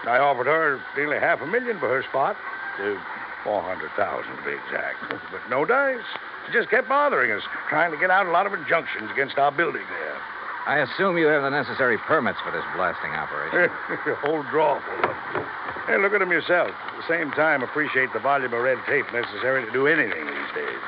I 0.04 0.18
offered 0.18 0.46
her 0.46 0.80
nearly 0.96 1.18
half 1.18 1.40
a 1.40 1.46
million 1.46 1.78
for 1.78 1.88
her 1.88 2.02
spot. 2.02 2.36
Uh, 2.78 2.94
400,000 3.42 4.36
to 4.36 4.42
be 4.44 4.52
exact. 4.52 5.00
But 5.08 5.40
no 5.48 5.64
dice. 5.64 6.04
She 6.46 6.52
just 6.52 6.68
kept 6.68 6.88
bothering 6.88 7.32
us, 7.32 7.42
trying 7.68 7.90
to 7.90 7.96
get 7.96 8.10
out 8.10 8.26
a 8.26 8.30
lot 8.30 8.46
of 8.46 8.52
injunctions 8.52 9.10
against 9.10 9.38
our 9.38 9.50
building 9.50 9.84
there. 9.88 10.20
I 10.66 10.78
assume 10.78 11.16
you 11.16 11.26
have 11.26 11.42
the 11.42 11.50
necessary 11.50 11.98
permits 11.98 12.38
for 12.44 12.52
this 12.52 12.64
blasting 12.76 13.10
operation. 13.12 13.70
a 14.12 14.14
whole 14.16 14.42
drawer 14.50 14.80
full 14.80 15.10
of 15.10 15.16
them. 15.34 15.46
Hey, 15.86 15.96
look 15.98 16.12
at 16.12 16.20
them 16.20 16.30
yourself. 16.30 16.70
At 16.70 16.96
the 16.96 17.08
same 17.08 17.30
time, 17.32 17.62
appreciate 17.62 18.12
the 18.12 18.20
volume 18.20 18.52
of 18.52 18.62
red 18.62 18.78
tape 18.86 19.10
necessary 19.12 19.64
to 19.64 19.72
do 19.72 19.86
anything 19.86 20.26
these 20.26 20.52
days. 20.54 20.82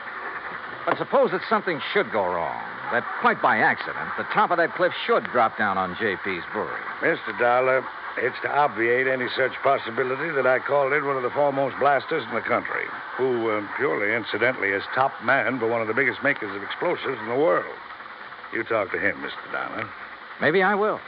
But 0.84 0.98
suppose 0.98 1.30
that 1.30 1.42
something 1.48 1.80
should 1.92 2.12
go 2.12 2.26
wrong. 2.26 2.62
That 2.92 3.04
quite 3.20 3.40
by 3.40 3.58
accident, 3.58 4.10
the 4.18 4.28
top 4.34 4.50
of 4.50 4.58
that 4.58 4.74
cliff 4.74 4.92
should 5.06 5.24
drop 5.32 5.56
down 5.56 5.78
on 5.78 5.94
JP's 5.96 6.44
brewery. 6.52 6.82
Mr. 7.00 7.32
Dollar, 7.38 7.82
it's 8.18 8.36
to 8.42 8.50
obviate 8.52 9.06
any 9.06 9.28
such 9.34 9.52
possibility 9.62 10.28
that 10.30 10.46
I 10.46 10.58
called 10.58 10.92
in 10.92 11.06
one 11.06 11.16
of 11.16 11.22
the 11.22 11.30
foremost 11.30 11.78
blasters 11.78 12.24
in 12.28 12.34
the 12.34 12.42
country, 12.42 12.84
who, 13.16 13.48
uh, 13.48 13.66
purely 13.76 14.12
incidentally, 14.12 14.68
is 14.68 14.82
top 14.94 15.12
man 15.24 15.58
for 15.58 15.66
one 15.66 15.80
of 15.80 15.88
the 15.88 15.94
biggest 15.94 16.22
makers 16.22 16.54
of 16.54 16.62
explosives 16.62 17.18
in 17.18 17.28
the 17.28 17.40
world. 17.40 17.74
You 18.52 18.64
talk 18.64 18.92
to 18.92 18.98
him, 18.98 19.16
Mr. 19.16 19.52
Dollar. 19.52 19.88
Maybe 20.40 20.62
I 20.62 20.74
will. 20.74 21.00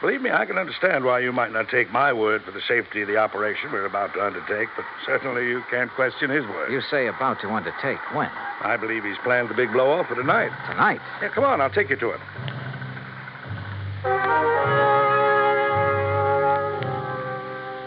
Believe 0.00 0.20
me, 0.20 0.30
I 0.30 0.46
can 0.46 0.58
understand 0.58 1.04
why 1.04 1.20
you 1.20 1.30
might 1.30 1.52
not 1.52 1.68
take 1.68 1.92
my 1.92 2.12
word 2.12 2.42
for 2.42 2.50
the 2.50 2.60
safety 2.66 3.02
of 3.02 3.08
the 3.08 3.16
operation 3.16 3.70
we're 3.70 3.86
about 3.86 4.12
to 4.14 4.24
undertake, 4.24 4.68
but 4.74 4.84
certainly 5.06 5.46
you 5.46 5.62
can't 5.70 5.92
question 5.92 6.28
his 6.28 6.44
word. 6.44 6.72
You 6.72 6.80
say 6.90 7.06
about 7.06 7.40
to 7.42 7.50
undertake. 7.50 8.00
When? 8.12 8.28
I 8.62 8.76
believe 8.76 9.04
he's 9.04 9.16
planned 9.22 9.48
the 9.48 9.54
big 9.54 9.70
blow 9.72 9.92
off 9.92 10.08
for 10.08 10.16
tonight. 10.16 10.50
Tonight? 10.68 11.00
Yeah, 11.22 11.28
come 11.28 11.44
on, 11.44 11.60
I'll 11.60 11.70
take 11.70 11.88
you 11.88 11.96
to 11.96 12.14
him. 12.14 12.20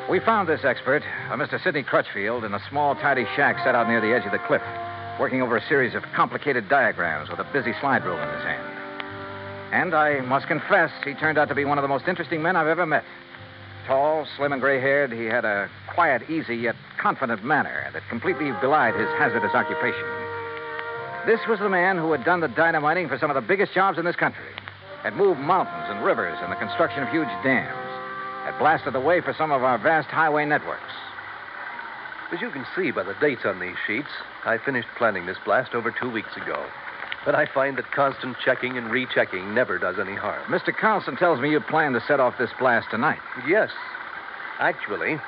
We 0.09 0.21
found 0.21 0.47
this 0.47 0.63
expert, 0.63 1.03
uh, 1.29 1.33
a 1.33 1.37
Mr. 1.37 1.61
Sidney 1.61 1.83
Crutchfield, 1.83 2.45
in 2.45 2.53
a 2.53 2.61
small, 2.69 2.95
tidy 2.95 3.25
shack 3.35 3.57
set 3.65 3.75
out 3.75 3.89
near 3.89 3.99
the 3.99 4.13
edge 4.15 4.25
of 4.25 4.31
the 4.31 4.39
cliff, 4.47 4.61
working 5.19 5.41
over 5.41 5.57
a 5.57 5.67
series 5.67 5.93
of 5.93 6.03
complicated 6.15 6.69
diagrams 6.69 7.29
with 7.29 7.39
a 7.39 7.47
busy 7.51 7.73
slide 7.81 8.05
rule 8.05 8.17
in 8.17 8.29
his 8.29 8.43
hand. 8.43 8.74
And 9.75 9.93
I 9.93 10.21
must 10.21 10.47
confess, 10.47 10.89
he 11.03 11.13
turned 11.15 11.37
out 11.37 11.49
to 11.49 11.53
be 11.53 11.65
one 11.65 11.77
of 11.77 11.81
the 11.81 11.89
most 11.89 12.07
interesting 12.07 12.41
men 12.41 12.55
I've 12.55 12.65
ever 12.65 12.85
met. 12.85 13.03
Tall, 13.85 14.25
slim, 14.37 14.53
and 14.53 14.61
gray 14.61 14.79
haired, 14.79 15.11
he 15.11 15.25
had 15.25 15.43
a 15.43 15.69
quiet, 15.93 16.29
easy, 16.29 16.55
yet 16.55 16.75
confident 16.97 17.43
manner 17.43 17.89
that 17.91 18.07
completely 18.07 18.53
belied 18.61 18.95
his 18.95 19.09
hazardous 19.19 19.53
occupation. 19.53 20.07
This 21.25 21.41
was 21.49 21.59
the 21.59 21.67
man 21.67 21.97
who 21.97 22.09
had 22.13 22.23
done 22.23 22.39
the 22.39 22.47
dynamiting 22.47 23.09
for 23.09 23.17
some 23.17 23.29
of 23.29 23.35
the 23.35 23.41
biggest 23.41 23.73
jobs 23.73 23.97
in 23.97 24.05
this 24.05 24.15
country, 24.15 24.47
had 25.03 25.17
moved 25.17 25.41
mountains 25.41 25.87
and 25.89 26.05
rivers 26.05 26.39
in 26.41 26.49
the 26.49 26.55
construction 26.55 27.03
of 27.03 27.09
huge 27.09 27.27
dams, 27.43 27.75
had 28.45 28.57
blasted 28.57 28.93
the 28.93 29.01
way 29.01 29.19
for 29.19 29.33
some 29.33 29.51
of 29.51 29.61
our 29.61 29.77
vast 29.77 30.07
highway 30.07 30.45
networks. 30.45 30.95
As 32.31 32.39
you 32.39 32.49
can 32.49 32.65
see 32.77 32.91
by 32.91 33.03
the 33.03 33.15
dates 33.19 33.43
on 33.43 33.59
these 33.59 33.75
sheets, 33.85 34.07
I 34.45 34.57
finished 34.57 34.87
planning 34.97 35.25
this 35.25 35.37
blast 35.43 35.75
over 35.75 35.91
two 35.91 36.09
weeks 36.09 36.37
ago. 36.37 36.65
But 37.25 37.33
I 37.35 37.47
find 37.47 37.77
that 37.77 37.91
constant 37.91 38.37
checking 38.45 38.77
and 38.77 38.91
rechecking 38.91 39.53
never 39.55 39.79
does 39.79 39.97
any 39.99 40.15
harm. 40.15 40.43
Mr. 40.43 40.75
Carlson 40.75 41.17
tells 41.17 41.39
me 41.39 41.49
you 41.49 41.59
plan 41.59 41.93
to 41.93 42.01
set 42.07 42.19
off 42.19 42.37
this 42.37 42.51
blast 42.59 42.87
tonight. 42.91 43.19
Yes. 43.47 43.71
Actually, 44.59 45.19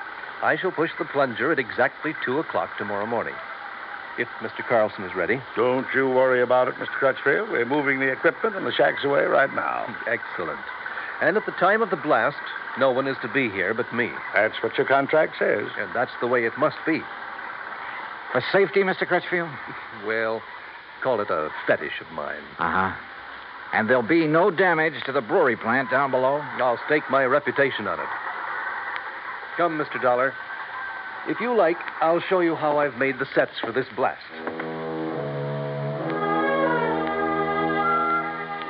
I 0.43 0.55
shall 0.55 0.71
push 0.71 0.91
the 0.99 1.05
plunger 1.05 1.51
at 1.51 1.57
exactly 1.57 2.13
2 2.23 2.37
o'clock 2.37 2.69
tomorrow 2.77 3.07
morning. 3.07 3.33
If 4.19 4.27
Mr. 4.41 4.67
Carlson 4.67 5.03
is 5.03 5.15
ready. 5.15 5.41
Don't 5.55 5.87
you 5.93 6.07
worry 6.07 6.41
about 6.41 6.67
it, 6.67 6.75
Mr. 6.75 6.87
Crutchfield. 6.87 7.49
We're 7.49 7.65
moving 7.65 7.99
the 7.99 8.11
equipment 8.11 8.55
and 8.55 8.65
the 8.65 8.71
shacks 8.71 9.03
away 9.03 9.23
right 9.25 9.53
now. 9.53 9.85
Excellent. 10.07 10.59
And 11.21 11.35
at 11.35 11.45
the 11.45 11.51
time 11.53 11.81
of 11.81 11.89
the 11.89 11.97
blast, 11.97 12.37
no 12.77 12.91
one 12.91 13.07
is 13.07 13.17
to 13.23 13.27
be 13.27 13.49
here 13.49 13.73
but 13.73 13.91
me. 13.93 14.11
That's 14.35 14.61
what 14.61 14.77
your 14.77 14.85
contract 14.85 15.35
says. 15.39 15.67
And 15.79 15.89
that's 15.95 16.11
the 16.21 16.27
way 16.27 16.45
it 16.45 16.57
must 16.57 16.77
be. 16.85 17.01
For 18.31 18.43
safety, 18.51 18.81
Mr. 18.81 19.07
Crutchfield? 19.07 19.49
Well, 20.05 20.43
call 21.01 21.21
it 21.21 21.29
a 21.29 21.49
fetish 21.65 22.01
of 22.01 22.11
mine. 22.11 22.41
Uh 22.59 22.89
huh. 22.91 22.95
And 23.73 23.89
there'll 23.89 24.01
be 24.01 24.27
no 24.27 24.49
damage 24.49 24.93
to 25.05 25.11
the 25.11 25.21
brewery 25.21 25.57
plant 25.57 25.91
down 25.91 26.11
below? 26.11 26.37
I'll 26.37 26.79
stake 26.85 27.03
my 27.09 27.25
reputation 27.25 27.87
on 27.87 27.99
it. 27.99 28.07
Come, 29.57 29.77
Mr. 29.77 30.01
Dollar. 30.01 30.33
If 31.27 31.41
you 31.41 31.55
like, 31.55 31.77
I'll 31.99 32.21
show 32.21 32.39
you 32.39 32.55
how 32.55 32.77
I've 32.79 32.95
made 32.95 33.19
the 33.19 33.27
sets 33.35 33.51
for 33.59 33.71
this 33.71 33.87
blast. 33.95 34.21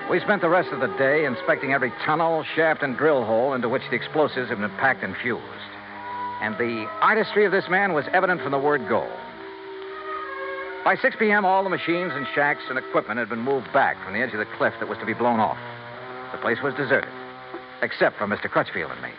We 0.09 0.21
spent 0.21 0.41
the 0.41 0.49
rest 0.49 0.69
of 0.71 0.79
the 0.79 0.87
day 0.97 1.25
inspecting 1.25 1.73
every 1.73 1.91
tunnel, 2.05 2.43
shaft, 2.55 2.81
and 2.81 2.97
drill 2.97 3.25
hole 3.25 3.53
into 3.53 3.67
which 3.67 3.83
the 3.89 3.95
explosives 3.95 4.49
had 4.49 4.57
been 4.57 4.69
packed 4.77 5.03
and 5.03 5.15
fused. 5.21 5.43
And 6.41 6.57
the 6.57 6.87
artistry 7.01 7.45
of 7.45 7.51
this 7.51 7.65
man 7.69 7.93
was 7.93 8.05
evident 8.13 8.41
from 8.41 8.51
the 8.51 8.59
word 8.59 8.87
go. 8.87 9.05
By 10.87 10.95
6 10.95 11.17
p.m., 11.19 11.43
all 11.43 11.65
the 11.65 11.69
machines 11.69 12.13
and 12.15 12.25
shacks 12.33 12.63
and 12.69 12.79
equipment 12.79 13.19
had 13.19 13.27
been 13.27 13.41
moved 13.41 13.73
back 13.73 14.01
from 14.05 14.13
the 14.13 14.21
edge 14.21 14.31
of 14.31 14.39
the 14.39 14.47
cliff 14.57 14.73
that 14.79 14.87
was 14.87 14.97
to 14.99 15.05
be 15.05 15.11
blown 15.13 15.37
off. 15.37 15.57
The 16.31 16.37
place 16.37 16.59
was 16.63 16.73
deserted, 16.75 17.11
except 17.81 18.17
for 18.17 18.25
Mr. 18.25 18.49
Crutchfield 18.49 18.91
and 18.91 19.01
me. 19.01 19.09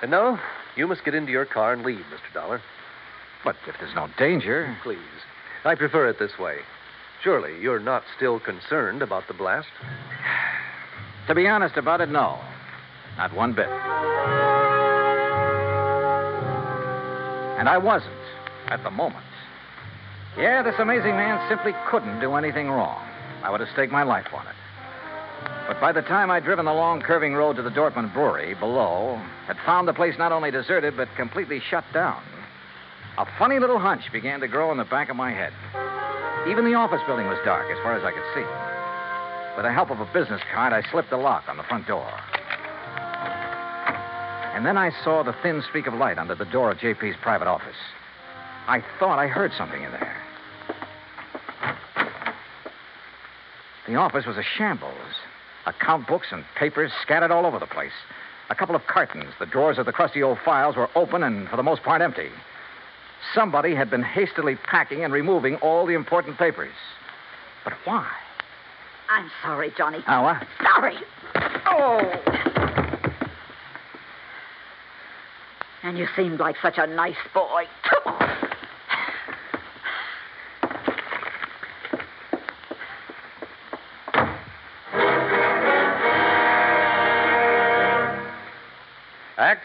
And 0.00 0.12
now, 0.12 0.40
you 0.76 0.86
must 0.86 1.04
get 1.04 1.12
into 1.12 1.32
your 1.32 1.44
car 1.44 1.72
and 1.72 1.82
leave, 1.82 2.04
Mr. 2.06 2.32
Dollar. 2.32 2.62
But 3.42 3.56
if 3.66 3.74
there's 3.80 3.96
no 3.96 4.06
danger. 4.16 4.76
Please. 4.84 5.00
I 5.64 5.74
prefer 5.74 6.08
it 6.08 6.20
this 6.20 6.38
way. 6.38 6.58
Surely 7.24 7.60
you're 7.60 7.80
not 7.80 8.04
still 8.16 8.38
concerned 8.38 9.02
about 9.02 9.26
the 9.26 9.34
blast? 9.34 9.66
To 11.26 11.34
be 11.34 11.48
honest 11.48 11.78
about 11.78 12.00
it, 12.00 12.10
no. 12.10 12.38
Not 13.16 13.34
one 13.34 13.54
bit. 13.54 13.66
And 17.58 17.68
I 17.68 17.78
wasn't 17.78 18.12
at 18.68 18.84
the 18.84 18.90
moment. 18.90 19.24
Yeah, 20.36 20.62
this 20.62 20.74
amazing 20.78 21.16
man 21.16 21.48
simply 21.48 21.72
couldn't 21.88 22.20
do 22.20 22.34
anything 22.34 22.68
wrong. 22.68 23.00
I 23.42 23.50
would 23.50 23.60
have 23.60 23.68
staked 23.72 23.92
my 23.92 24.02
life 24.02 24.26
on 24.34 24.46
it. 24.46 24.54
But 25.68 25.80
by 25.80 25.92
the 25.92 26.02
time 26.02 26.30
I'd 26.30 26.44
driven 26.44 26.64
the 26.64 26.72
long, 26.72 27.00
curving 27.00 27.34
road 27.34 27.56
to 27.56 27.62
the 27.62 27.70
Dortmund 27.70 28.12
Brewery 28.12 28.54
below, 28.54 29.16
had 29.46 29.56
found 29.64 29.86
the 29.86 29.94
place 29.94 30.14
not 30.18 30.32
only 30.32 30.50
deserted, 30.50 30.96
but 30.96 31.08
completely 31.16 31.60
shut 31.70 31.84
down, 31.92 32.20
a 33.16 33.26
funny 33.38 33.60
little 33.60 33.78
hunch 33.78 34.10
began 34.12 34.40
to 34.40 34.48
grow 34.48 34.72
in 34.72 34.78
the 34.78 34.84
back 34.84 35.08
of 35.08 35.16
my 35.16 35.30
head. 35.30 35.52
Even 36.50 36.64
the 36.64 36.74
office 36.74 37.00
building 37.06 37.28
was 37.28 37.38
dark 37.44 37.70
as 37.70 37.78
far 37.82 37.94
as 37.94 38.02
I 38.02 38.10
could 38.10 38.26
see. 38.34 38.44
With 39.56 39.64
the 39.64 39.72
help 39.72 39.90
of 39.90 40.00
a 40.00 40.12
business 40.12 40.42
card, 40.52 40.72
I 40.72 40.82
slipped 40.90 41.10
the 41.10 41.16
lock 41.16 41.44
on 41.48 41.56
the 41.56 41.62
front 41.62 41.86
door. 41.86 42.10
And 44.54 44.66
then 44.66 44.76
I 44.76 44.90
saw 45.04 45.22
the 45.22 45.34
thin 45.42 45.62
streak 45.68 45.86
of 45.86 45.94
light 45.94 46.18
under 46.18 46.34
the 46.34 46.44
door 46.44 46.72
of 46.72 46.78
JP's 46.78 47.16
private 47.22 47.46
office. 47.46 47.76
I 48.66 48.82
thought 48.98 49.18
I 49.18 49.26
heard 49.26 49.52
something 49.56 49.82
in 49.82 49.92
there. 49.92 50.16
The 53.86 53.96
office 53.96 54.24
was 54.24 54.38
a 54.38 54.42
shambles. 54.42 54.94
Account 55.66 56.06
books 56.06 56.28
and 56.30 56.44
papers 56.56 56.90
scattered 57.02 57.30
all 57.30 57.44
over 57.44 57.58
the 57.58 57.66
place. 57.66 57.92
A 58.50 58.54
couple 58.54 58.74
of 58.74 58.86
cartons. 58.86 59.32
The 59.38 59.46
drawers 59.46 59.78
of 59.78 59.86
the 59.86 59.92
crusty 59.92 60.22
old 60.22 60.38
files 60.44 60.76
were 60.76 60.88
open 60.94 61.22
and, 61.22 61.48
for 61.48 61.56
the 61.56 61.62
most 61.62 61.82
part, 61.82 62.00
empty. 62.00 62.28
Somebody 63.34 63.74
had 63.74 63.90
been 63.90 64.02
hastily 64.02 64.56
packing 64.56 65.04
and 65.04 65.12
removing 65.12 65.56
all 65.56 65.86
the 65.86 65.94
important 65.94 66.38
papers. 66.38 66.74
But 67.64 67.74
why? 67.84 68.10
I'm 69.10 69.30
sorry, 69.42 69.72
Johnny. 69.76 69.98
Oh, 70.08 70.22
what? 70.22 70.46
Sorry. 70.62 70.96
Oh. 71.66 72.00
And 75.82 75.98
you 75.98 76.06
seemed 76.16 76.40
like 76.40 76.56
such 76.62 76.78
a 76.78 76.86
nice 76.86 77.16
boy. 77.34 77.64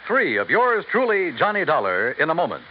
Three 0.10 0.38
of 0.38 0.50
yours 0.50 0.84
truly, 0.90 1.32
Johnny 1.38 1.64
Dollar, 1.64 2.14
in 2.14 2.32
a 2.32 2.34
moment. 2.34 2.64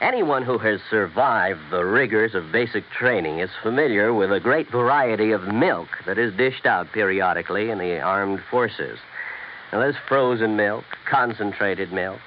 Anyone 0.00 0.42
who 0.42 0.56
has 0.56 0.80
survived 0.88 1.60
the 1.70 1.84
rigors 1.84 2.34
of 2.34 2.50
basic 2.50 2.88
training 2.88 3.40
is 3.40 3.50
familiar 3.62 4.14
with 4.14 4.32
a 4.32 4.40
great 4.40 4.70
variety 4.70 5.32
of 5.32 5.42
milk 5.52 5.88
that 6.06 6.16
is 6.16 6.34
dished 6.38 6.64
out 6.64 6.90
periodically 6.90 7.68
in 7.68 7.76
the 7.76 8.00
armed 8.00 8.40
forces. 8.50 8.98
Now, 9.70 9.80
there's 9.80 9.96
frozen 10.08 10.56
milk, 10.56 10.84
concentrated 11.04 11.92
milk, 11.92 12.20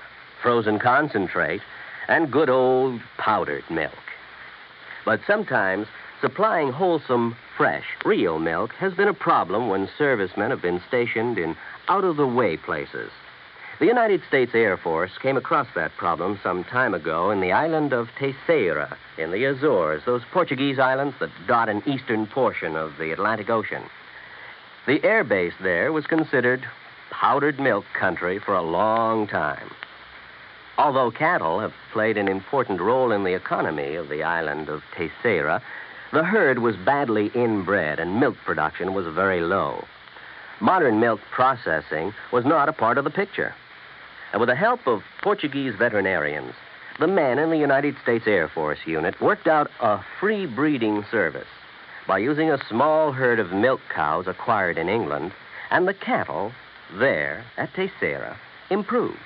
frozen 0.43 0.77
concentrate, 0.77 1.61
and 2.07 2.31
good 2.31 2.51
old 2.51 3.01
powdered 3.17 3.67
milk. 3.67 3.97
But 5.05 5.21
sometimes 5.25 5.87
Supplying 6.21 6.71
wholesome, 6.71 7.35
fresh, 7.57 7.85
real 8.05 8.37
milk 8.37 8.73
has 8.73 8.93
been 8.93 9.07
a 9.07 9.13
problem 9.13 9.69
when 9.69 9.89
servicemen 9.97 10.51
have 10.51 10.61
been 10.61 10.79
stationed 10.87 11.39
in 11.39 11.57
out 11.87 12.03
of 12.03 12.15
the 12.15 12.27
way 12.27 12.57
places. 12.57 13.09
The 13.81 13.87
United 13.87 14.21
States 14.27 14.53
Air 14.53 14.77
Force 14.77 15.17
came 15.17 15.37
across 15.37 15.65
that 15.73 15.97
problem 15.97 16.39
some 16.43 16.63
time 16.63 16.93
ago 16.93 17.31
in 17.31 17.41
the 17.41 17.51
island 17.51 17.93
of 17.93 18.09
Terceira 18.19 18.95
in 19.17 19.31
the 19.31 19.43
Azores, 19.45 20.03
those 20.05 20.21
Portuguese 20.31 20.77
islands 20.77 21.15
that 21.19 21.31
dot 21.47 21.67
an 21.67 21.81
eastern 21.87 22.27
portion 22.27 22.75
of 22.75 22.99
the 22.99 23.11
Atlantic 23.11 23.49
Ocean. 23.49 23.81
The 24.85 25.03
air 25.03 25.23
base 25.23 25.55
there 25.59 25.91
was 25.91 26.05
considered 26.05 26.63
powdered 27.09 27.59
milk 27.59 27.85
country 27.99 28.37
for 28.37 28.53
a 28.53 28.61
long 28.61 29.25
time. 29.25 29.71
Although 30.77 31.09
cattle 31.09 31.59
have 31.59 31.73
played 31.91 32.17
an 32.17 32.27
important 32.27 32.81
role 32.81 33.11
in 33.11 33.23
the 33.23 33.33
economy 33.33 33.95
of 33.95 34.09
the 34.09 34.21
island 34.21 34.69
of 34.69 34.83
Terceira, 34.95 35.59
the 36.13 36.23
herd 36.23 36.59
was 36.59 36.75
badly 36.85 37.31
inbred 37.33 37.99
and 37.99 38.19
milk 38.19 38.35
production 38.45 38.93
was 38.93 39.07
very 39.07 39.41
low. 39.41 39.83
Modern 40.59 40.99
milk 40.99 41.19
processing 41.31 42.13
was 42.31 42.45
not 42.45 42.69
a 42.69 42.73
part 42.73 42.99
of 42.99 43.05
the 43.05 43.09
picture. 43.09 43.55
And 44.31 44.39
with 44.39 44.49
the 44.49 44.55
help 44.55 44.87
of 44.87 45.03
Portuguese 45.21 45.75
veterinarians, 45.75 46.53
the 46.99 47.07
men 47.07 47.39
in 47.39 47.49
the 47.49 47.57
United 47.57 47.95
States 48.01 48.27
Air 48.27 48.47
Force 48.47 48.79
unit 48.85 49.19
worked 49.19 49.47
out 49.47 49.69
a 49.81 49.99
free 50.19 50.45
breeding 50.45 51.05
service 51.11 51.47
by 52.07 52.17
using 52.19 52.51
a 52.51 52.63
small 52.67 53.11
herd 53.11 53.39
of 53.39 53.51
milk 53.51 53.81
cows 53.93 54.27
acquired 54.27 54.77
in 54.77 54.89
England 54.89 55.31
and 55.69 55.87
the 55.87 55.93
cattle 55.93 56.51
there 56.97 57.43
at 57.57 57.73
Terceira 57.73 58.37
improved. 58.69 59.17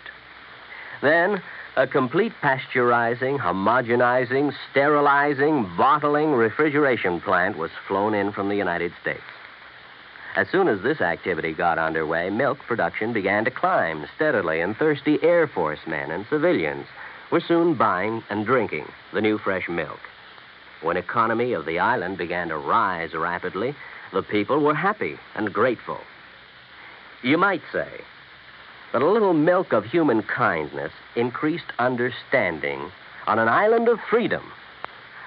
Then 1.02 1.42
a 1.76 1.86
complete 1.86 2.34
pasteurizing, 2.42 3.38
homogenizing, 3.40 4.54
sterilizing, 4.72 5.70
bottling, 5.78 6.32
refrigeration 6.32 7.20
plant 7.22 7.58
was 7.58 7.72
flown 7.88 8.14
in 8.14 8.32
from 8.32 8.50
the 8.50 8.56
United 8.56 8.94
States. 9.02 9.22
As 10.36 10.50
soon 10.50 10.68
as 10.68 10.82
this 10.82 11.00
activity 11.00 11.54
got 11.54 11.78
underway, 11.78 12.30
milk 12.30 12.60
production 12.60 13.14
began 13.14 13.46
to 13.46 13.52
climb 13.52 14.06
steadily, 14.16 14.60
and 14.60 14.76
thirsty 14.76 15.18
Air 15.24 15.48
Force 15.48 15.80
men 15.88 16.12
and 16.12 16.26
civilians 16.28 16.88
were 17.32 17.40
soon 17.40 17.74
buying 17.74 18.22
and 18.30 18.46
drinking 18.46 18.86
the 19.14 19.22
new 19.22 19.38
fresh 19.38 19.70
milk. 19.70 20.00
When 20.82 20.98
economy 20.98 21.54
of 21.54 21.66
the 21.66 21.80
island 21.80 22.18
began 22.18 22.50
to 22.50 22.58
rise 22.58 23.14
rapidly, 23.14 23.76
the 24.12 24.24
people 24.24 24.60
were 24.60 24.76
happy 24.76 25.18
and 25.36 25.54
grateful. 25.54 26.02
You 27.24 27.38
might 27.38 27.64
say 27.72 28.02
that 28.92 29.02
a 29.02 29.10
little 29.10 29.34
milk 29.34 29.72
of 29.72 29.86
human 29.86 30.22
kindness 30.22 30.92
increased 31.16 31.72
understanding 31.80 32.92
on 33.26 33.40
an 33.40 33.48
island 33.48 33.88
of 33.88 34.02
freedom, 34.10 34.44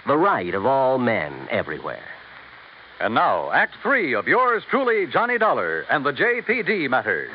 the 0.06 0.18
right 0.18 0.54
of 0.54 0.66
all 0.66 0.98
men 0.98 1.48
everywhere. 1.50 2.04
And 3.00 3.14
now, 3.14 3.52
Act 3.52 3.74
Three 3.80 4.12
of 4.14 4.26
yours 4.26 4.64
truly, 4.68 5.06
Johnny 5.06 5.38
Dollar, 5.38 5.82
and 5.88 6.04
the 6.04 6.12
JPD 6.12 6.90
matter. 6.90 7.28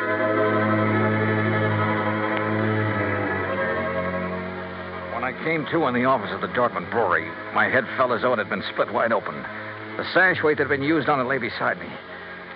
When 5.13 5.23
I 5.23 5.31
came 5.45 5.65
to 5.71 5.87
in 5.87 5.93
the 5.93 6.03
office 6.03 6.31
of 6.33 6.41
the 6.41 6.47
Dortmund 6.47 6.91
Brewery, 6.91 7.31
my 7.53 7.69
head 7.69 7.85
felt 7.95 8.11
as 8.11 8.23
though 8.23 8.33
it 8.33 8.39
had 8.39 8.49
been 8.49 8.63
split 8.73 8.91
wide 8.91 9.13
open. 9.13 9.35
The 9.95 10.03
sash 10.13 10.43
weight 10.43 10.57
that 10.57 10.67
had 10.67 10.77
been 10.77 10.83
used 10.83 11.07
on 11.07 11.21
it 11.21 11.29
lay 11.29 11.37
beside 11.37 11.79
me. 11.79 11.87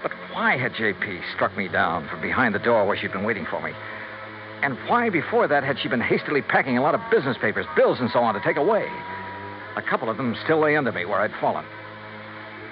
But 0.03 0.11
why 0.33 0.57
had 0.57 0.75
J.P. 0.75 1.21
struck 1.33 1.55
me 1.55 1.69
down 1.69 2.09
from 2.09 2.21
behind 2.21 2.53
the 2.53 2.59
door 2.59 2.85
where 2.85 2.97
she'd 2.97 3.13
been 3.13 3.23
waiting 3.23 3.45
for 3.49 3.61
me? 3.61 3.71
And 4.61 4.75
why, 4.89 5.09
before 5.09 5.47
that, 5.47 5.63
had 5.63 5.79
she 5.79 5.87
been 5.87 6.01
hastily 6.01 6.41
packing 6.41 6.77
a 6.77 6.81
lot 6.81 6.93
of 6.93 7.01
business 7.09 7.37
papers, 7.39 7.65
bills, 7.77 8.01
and 8.01 8.11
so 8.11 8.19
on 8.19 8.33
to 8.33 8.41
take 8.41 8.57
away? 8.57 8.85
A 9.77 9.81
couple 9.81 10.09
of 10.09 10.17
them 10.17 10.35
still 10.43 10.59
lay 10.59 10.75
under 10.75 10.91
me 10.91 11.05
where 11.05 11.21
I'd 11.21 11.31
fallen. 11.39 11.63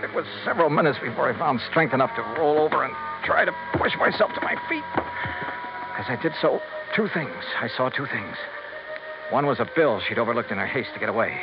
It 0.03 0.13
was 0.13 0.25
several 0.43 0.69
minutes 0.69 0.99
before 0.99 1.29
I 1.29 1.37
found 1.37 1.59
strength 1.69 1.93
enough 1.93 2.15
to 2.15 2.21
roll 2.39 2.59
over 2.59 2.83
and 2.83 2.93
try 3.23 3.45
to 3.45 3.51
push 3.73 3.93
myself 3.97 4.31
to 4.33 4.41
my 4.41 4.55
feet. 4.69 4.83
As 5.97 6.05
I 6.07 6.17
did 6.21 6.33
so, 6.41 6.61
two 6.95 7.07
things. 7.13 7.43
I 7.61 7.67
saw 7.67 7.89
two 7.89 8.05
things. 8.05 8.35
One 9.31 9.45
was 9.45 9.59
a 9.59 9.69
bill 9.75 9.99
she'd 10.07 10.19
overlooked 10.19 10.51
in 10.51 10.57
her 10.57 10.67
haste 10.67 10.89
to 10.93 10.99
get 10.99 11.09
away. 11.09 11.39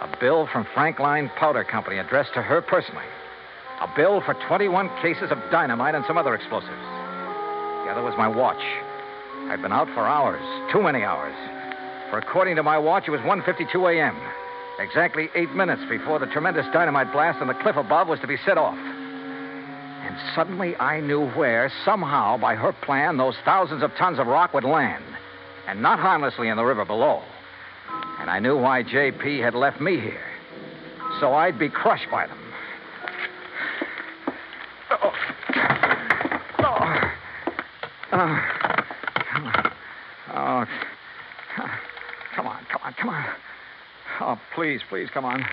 A 0.00 0.16
bill 0.20 0.46
from 0.52 0.66
Frankline 0.74 1.34
Powder 1.36 1.64
Company 1.64 1.98
addressed 1.98 2.34
to 2.34 2.42
her 2.42 2.60
personally. 2.60 3.06
A 3.80 3.88
bill 3.96 4.20
for 4.20 4.34
21 4.46 4.90
cases 5.00 5.30
of 5.30 5.38
dynamite 5.50 5.94
and 5.94 6.04
some 6.06 6.18
other 6.18 6.34
explosives. 6.34 6.70
The 7.84 7.92
other 7.92 8.02
was 8.02 8.14
my 8.18 8.28
watch. 8.28 8.62
I'd 9.48 9.62
been 9.62 9.72
out 9.72 9.88
for 9.94 10.06
hours, 10.06 10.42
too 10.72 10.82
many 10.82 11.04
hours. 11.04 11.34
For 12.10 12.18
according 12.18 12.56
to 12.56 12.62
my 12.62 12.78
watch, 12.78 13.04
it 13.06 13.10
was 13.10 13.20
1.52 13.20 13.96
a.m., 13.96 14.16
exactly 14.78 15.28
eight 15.34 15.50
minutes 15.52 15.82
before 15.88 16.18
the 16.18 16.26
tremendous 16.26 16.66
dynamite 16.72 17.12
blast 17.12 17.40
on 17.40 17.48
the 17.48 17.54
cliff 17.54 17.76
above 17.76 18.08
was 18.08 18.20
to 18.20 18.26
be 18.26 18.36
set 18.44 18.58
off. 18.58 18.76
And 18.76 20.16
suddenly 20.34 20.76
I 20.76 21.00
knew 21.00 21.28
where, 21.30 21.70
somehow, 21.84 22.38
by 22.38 22.54
her 22.54 22.72
plan, 22.72 23.16
those 23.16 23.34
thousands 23.44 23.82
of 23.82 23.90
tons 23.96 24.18
of 24.18 24.26
rock 24.26 24.54
would 24.54 24.64
land, 24.64 25.04
and 25.66 25.82
not 25.82 25.98
harmlessly 25.98 26.48
in 26.48 26.56
the 26.56 26.64
river 26.64 26.84
below. 26.84 27.22
And 28.20 28.30
I 28.30 28.38
knew 28.38 28.56
why 28.56 28.82
J.P. 28.82 29.38
had 29.40 29.54
left 29.54 29.80
me 29.80 29.98
here. 30.00 30.24
So 31.20 31.34
I'd 31.34 31.58
be 31.58 31.68
crushed 31.68 32.10
by 32.10 32.26
them. 32.26 32.38
Oh. 34.90 35.12
Oh. 36.58 37.10
Oh. 38.12 38.42
Come 39.32 39.46
on. 39.46 39.72
Oh. 40.34 40.64
Come 42.34 42.46
on, 42.46 42.64
come 42.70 42.80
on, 42.84 42.94
come 42.94 43.08
on. 43.08 43.26
Oh, 44.20 44.38
please, 44.54 44.80
please, 44.88 45.08
come 45.12 45.24
on. 45.24 45.44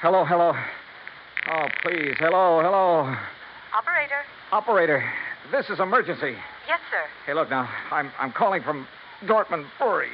Hello, 0.00 0.24
hello. 0.24 0.52
Oh, 1.48 1.66
please. 1.82 2.14
Hello, 2.18 2.60
hello. 2.60 3.14
Operator. 3.76 4.20
Operator, 4.52 5.04
this 5.50 5.68
is 5.70 5.80
emergency. 5.80 6.34
Yes, 6.68 6.80
sir. 6.90 7.02
Hey, 7.26 7.34
look 7.34 7.50
now. 7.50 7.68
I'm 7.90 8.10
I'm 8.18 8.32
calling 8.32 8.62
from 8.62 8.86
Dortmund 9.24 9.66
Brewery. 9.78 10.10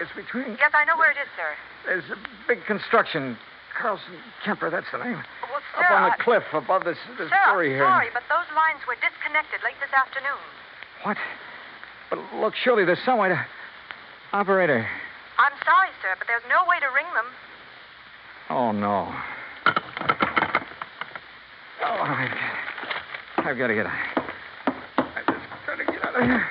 It's 0.00 0.10
between. 0.14 0.56
Yes, 0.58 0.72
I 0.74 0.84
know 0.84 0.96
where 0.96 1.10
it 1.10 1.16
is, 1.16 1.28
sir. 1.36 1.50
There's 1.86 2.04
a 2.10 2.16
big 2.46 2.64
construction. 2.66 3.36
Carlson 3.80 4.18
Kemper, 4.44 4.70
that's 4.70 4.86
the 4.90 4.98
name. 4.98 5.22
Well, 5.42 5.60
sir, 5.76 5.84
Up 5.84 5.90
on 5.92 6.02
the 6.10 6.14
I- 6.14 6.24
cliff 6.24 6.42
above 6.52 6.84
this 6.84 6.98
this 7.18 7.28
Sir, 7.28 7.36
I'm 7.46 7.64
here. 7.64 7.78
sorry, 7.84 8.08
but 8.12 8.24
those 8.28 8.48
lines 8.56 8.80
were 8.88 8.96
disconnected 8.96 9.60
late 9.62 9.76
this 9.80 9.92
afternoon. 9.94 10.42
What? 11.04 11.16
But 12.10 12.18
look, 12.40 12.54
surely 12.56 12.84
there's 12.84 13.02
some 13.04 13.18
way 13.18 13.28
to. 13.28 13.46
Operator. 14.32 14.86
I'm 15.38 15.52
sorry, 15.64 15.90
sir, 16.02 16.16
but 16.18 16.26
there's 16.26 16.42
no 16.48 16.68
way 16.68 16.80
to 16.80 16.86
ring 16.92 17.06
them. 17.14 17.26
Oh 18.50 18.72
no. 18.72 19.14
Oh, 21.80 22.02
I've 22.02 22.30
got, 22.30 23.46
I've 23.46 23.56
got 23.58 23.66
to 23.68 23.74
get. 23.74 23.86
out. 23.86 23.92
I 24.98 25.22
just 25.28 25.46
got 25.64 25.76
to 25.76 25.84
get 25.84 26.04
out 26.04 26.16
of 26.16 26.22
here. 26.22 26.44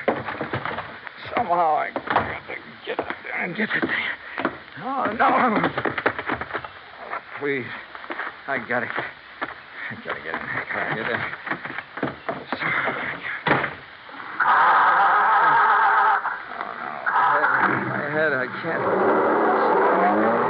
Somehow 1.35 1.75
I 1.75 1.91
got 1.91 2.47
to 2.47 2.55
get 2.85 2.99
out 2.99 3.15
there 3.23 3.43
and 3.43 3.55
get 3.57 3.69
it. 3.75 3.83
Oh 4.79 5.11
no! 5.19 5.27
Oh, 7.03 7.19
please, 7.39 7.65
I 8.47 8.57
got 8.57 8.79
to. 8.79 8.87
I 8.87 9.95
got 10.05 10.15
to 10.15 10.21
get 10.23 10.33
in. 10.33 10.41
Got 10.73 10.89
to 10.89 10.95
get 10.95 11.11
in. 11.11 11.46
My 18.57 18.63
head, 18.63 18.81
I 18.81 20.07
can't. 20.07 20.47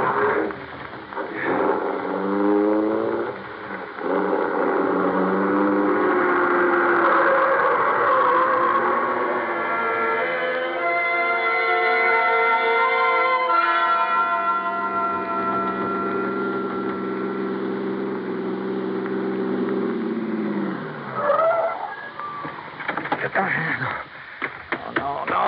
Oh, 24.72 24.92
no, 24.96 25.24
no. 25.26 25.44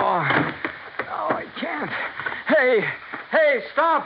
No, 1.07 1.37
I 1.37 1.47
can't. 1.59 1.91
Hey, 2.49 3.63
stop. 3.81 4.05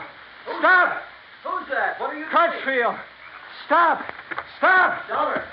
Stop. 0.59 1.01
Who's 1.43 1.67
that? 1.69 1.99
What 1.99 2.11
are 2.11 2.17
you 2.17 2.25
Crutchfield. 2.31 2.95
Stop. 3.65 4.01
Stop. 4.57 5.07
Dollar. 5.09 5.43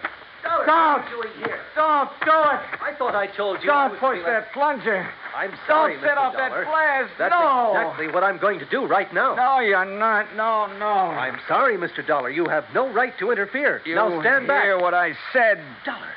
Dollar. 0.44 0.66
Don't. 0.66 1.02
What 1.02 1.06
are 1.06 1.10
you 1.10 1.22
doing 1.22 1.38
here? 1.50 1.58
Don't 1.74 2.08
do 2.24 2.30
it. 2.30 2.60
I 2.82 2.94
thought 2.98 3.14
I 3.14 3.26
told 3.36 3.60
you. 3.62 3.66
Don't 3.66 3.98
push 3.98 4.18
that 4.24 4.52
plunger. 4.52 5.08
I'm 5.34 5.52
sorry, 5.66 5.94
Don't 5.94 6.02
set 6.02 6.16
Mr. 6.16 6.20
off 6.20 6.32
that 6.34 6.48
Dollar. 6.50 6.64
blast. 6.66 7.10
That's 7.18 7.32
no. 7.32 7.70
exactly 7.74 8.08
what 8.08 8.22
I'm 8.22 8.38
going 8.38 8.58
to 8.58 8.66
do 8.70 8.86
right 8.86 9.12
now. 9.14 9.34
No, 9.34 9.60
you're 9.60 9.84
not. 9.98 10.26
No, 10.36 10.66
no. 10.78 10.86
I'm 10.86 11.38
sorry, 11.48 11.76
Mr. 11.76 12.06
Dollar. 12.06 12.30
You 12.30 12.46
have 12.48 12.64
no 12.74 12.92
right 12.92 13.12
to 13.18 13.30
interfere. 13.30 13.80
You 13.86 13.94
now 13.94 14.20
stand 14.20 14.46
back. 14.46 14.64
hear 14.64 14.78
what 14.78 14.94
I 14.94 15.12
said. 15.32 15.58
Dollar, 15.86 16.12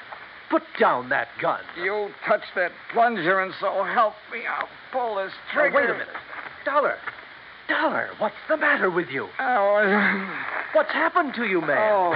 put 0.50 0.64
down 0.80 1.10
that 1.10 1.28
gun. 1.42 1.62
You 1.82 2.10
touch 2.28 2.44
that 2.56 2.72
plunger, 2.94 3.40
and 3.40 3.54
so 3.60 3.84
help 3.84 4.14
me, 4.34 4.42
I'll 4.48 4.68
pull 4.92 5.16
this 5.16 5.32
Now, 5.54 5.62
trigger. 5.62 5.76
wait 5.76 5.90
a 5.90 5.94
minute. 5.94 6.08
Dollar, 6.66 6.98
Dollar, 7.68 8.10
what's 8.20 8.36
the 8.48 8.58
matter 8.58 8.90
with 8.92 9.10
you? 9.10 9.28
Oh, 9.40 10.28
What's 10.74 10.92
happened 10.92 11.34
to 11.36 11.46
you, 11.46 11.62
man? 11.62 11.78
oh. 11.78 12.14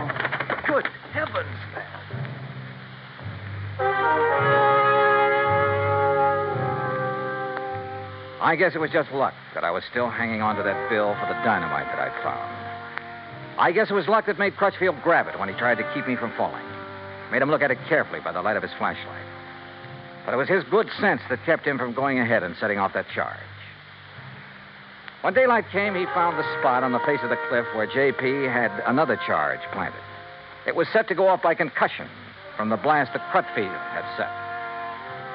Good 0.68 0.86
heavens, 1.14 1.48
man. 1.74 1.86
I 8.42 8.56
guess 8.58 8.74
it 8.74 8.80
was 8.80 8.90
just 8.92 9.12
luck 9.12 9.34
that 9.54 9.64
I 9.66 9.72
was 9.72 9.84
still 9.90 10.10
hanging 10.10 10.42
on 10.42 10.56
to 10.56 10.64
that 10.64 10.90
bill 10.90 11.14
for 11.20 11.28
the 11.28 11.34
dynamite 11.44 11.88
that 11.88 12.00
I'd 12.00 12.24
found. 12.24 12.56
I 13.60 13.74
guess 13.74 13.90
it 13.90 13.94
was 13.94 14.08
luck 14.08 14.28
that 14.28 14.40
made 14.40 14.56
Crutchfield 14.56 14.96
grab 15.04 15.28
it 15.28 15.38
when 15.38 15.50
he 15.50 15.56
tried 15.56 15.76
to 15.80 15.92
keep 15.94 16.08
me 16.08 16.16
from 16.16 16.32
falling. 16.38 16.64
Made 17.32 17.42
him 17.42 17.52
look 17.52 17.62
at 17.62 17.70
it 17.72 17.78
carefully 17.90 18.22
by 18.22 18.32
the 18.32 18.42
light 18.42 18.56
of 18.56 18.64
his 18.64 18.72
flashlight. 18.78 19.26
But 20.26 20.34
it 20.34 20.38
was 20.38 20.48
his 20.48 20.64
good 20.72 20.88
sense 21.02 21.22
that 21.30 21.44
kept 21.46 21.66
him 21.68 21.78
from 21.78 21.94
going 21.94 22.20
ahead 22.20 22.44
and 22.44 22.56
setting 22.60 22.80
off 22.80 22.94
that 22.94 23.08
charge. 23.14 23.38
When 25.22 25.34
daylight 25.34 25.66
came, 25.70 25.96
he 25.96 26.06
found 26.06 26.40
the 26.40 26.60
spot 26.60 26.82
on 26.82 26.94
the 26.94 27.00
face 27.00 27.20
of 27.24 27.30
the 27.30 27.38
cliff 27.50 27.66
where 27.76 27.86
J.P. 27.86 28.46
had 28.46 28.72
another 28.86 29.20
charge 29.28 29.60
planted. 29.74 30.00
It 30.66 30.78
was 30.78 30.88
set 30.94 31.10
to 31.10 31.16
go 31.16 31.28
off 31.28 31.42
by 31.42 31.56
concussion 31.56 32.08
from 32.56 32.70
the 32.70 32.78
blast 32.78 33.12
that 33.12 33.30
Crutchfield 33.32 33.68
had 33.68 34.06
set. 34.16 34.32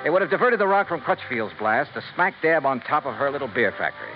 It 0.07 0.11
would 0.11 0.23
have 0.23 0.31
diverted 0.31 0.59
the 0.59 0.67
rock 0.67 0.89
from 0.89 1.03
Crutchfield's 1.03 1.53
blast 1.59 1.93
to 1.95 2.03
smack 2.15 2.35
dab 2.41 2.65
on 2.65 2.81
top 2.81 3.05
of 3.05 3.15
her 3.15 3.31
little 3.31 3.49
beer 3.49 3.73
factory. 3.73 4.09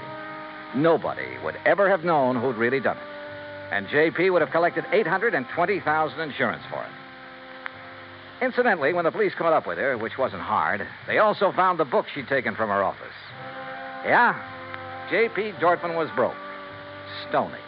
Nobody 0.75 1.37
would 1.45 1.57
ever 1.67 1.89
have 1.89 2.03
known 2.03 2.37
who'd 2.37 2.57
really 2.57 2.81
done 2.81 2.97
it. 2.97 3.73
And 3.73 3.89
J.P. 3.89 4.31
would 4.31 4.41
have 4.41 4.51
collected 4.51 4.87
820000 4.91 6.21
insurance 6.21 6.63
for 6.71 6.83
it. 6.83 8.45
Incidentally, 8.45 8.95
when 8.95 9.05
the 9.05 9.11
police 9.11 9.35
caught 9.35 9.53
up 9.53 9.67
with 9.67 9.77
her, 9.77 9.99
which 9.99 10.17
wasn't 10.17 10.43
hard, 10.43 10.87
they 11.07 11.19
also 11.19 11.53
found 11.53 11.79
the 11.79 11.85
book 11.85 12.07
she'd 12.15 12.29
taken 12.29 12.55
from 12.55 12.71
her 12.71 12.83
office. 12.83 13.09
Yeah, 14.05 14.41
J.P. 15.11 15.53
Dortmund 15.61 15.97
was 15.97 16.11
broke. 16.15 16.37
Stony. 17.29 17.59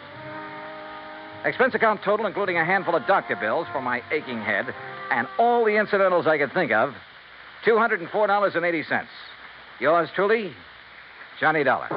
Expense 1.43 1.73
account 1.73 2.01
total, 2.03 2.27
including 2.27 2.57
a 2.57 2.65
handful 2.65 2.95
of 2.95 3.07
doctor 3.07 3.35
bills 3.35 3.65
for 3.71 3.81
my 3.81 4.03
aching 4.11 4.39
head 4.39 4.73
and 5.09 5.27
all 5.39 5.65
the 5.65 5.75
incidentals 5.75 6.27
I 6.27 6.37
could 6.37 6.53
think 6.53 6.71
of, 6.71 6.93
$204.80. 7.65 9.07
Yours 9.79 10.09
truly, 10.13 10.53
Johnny 11.39 11.63
Dollar. 11.63 11.87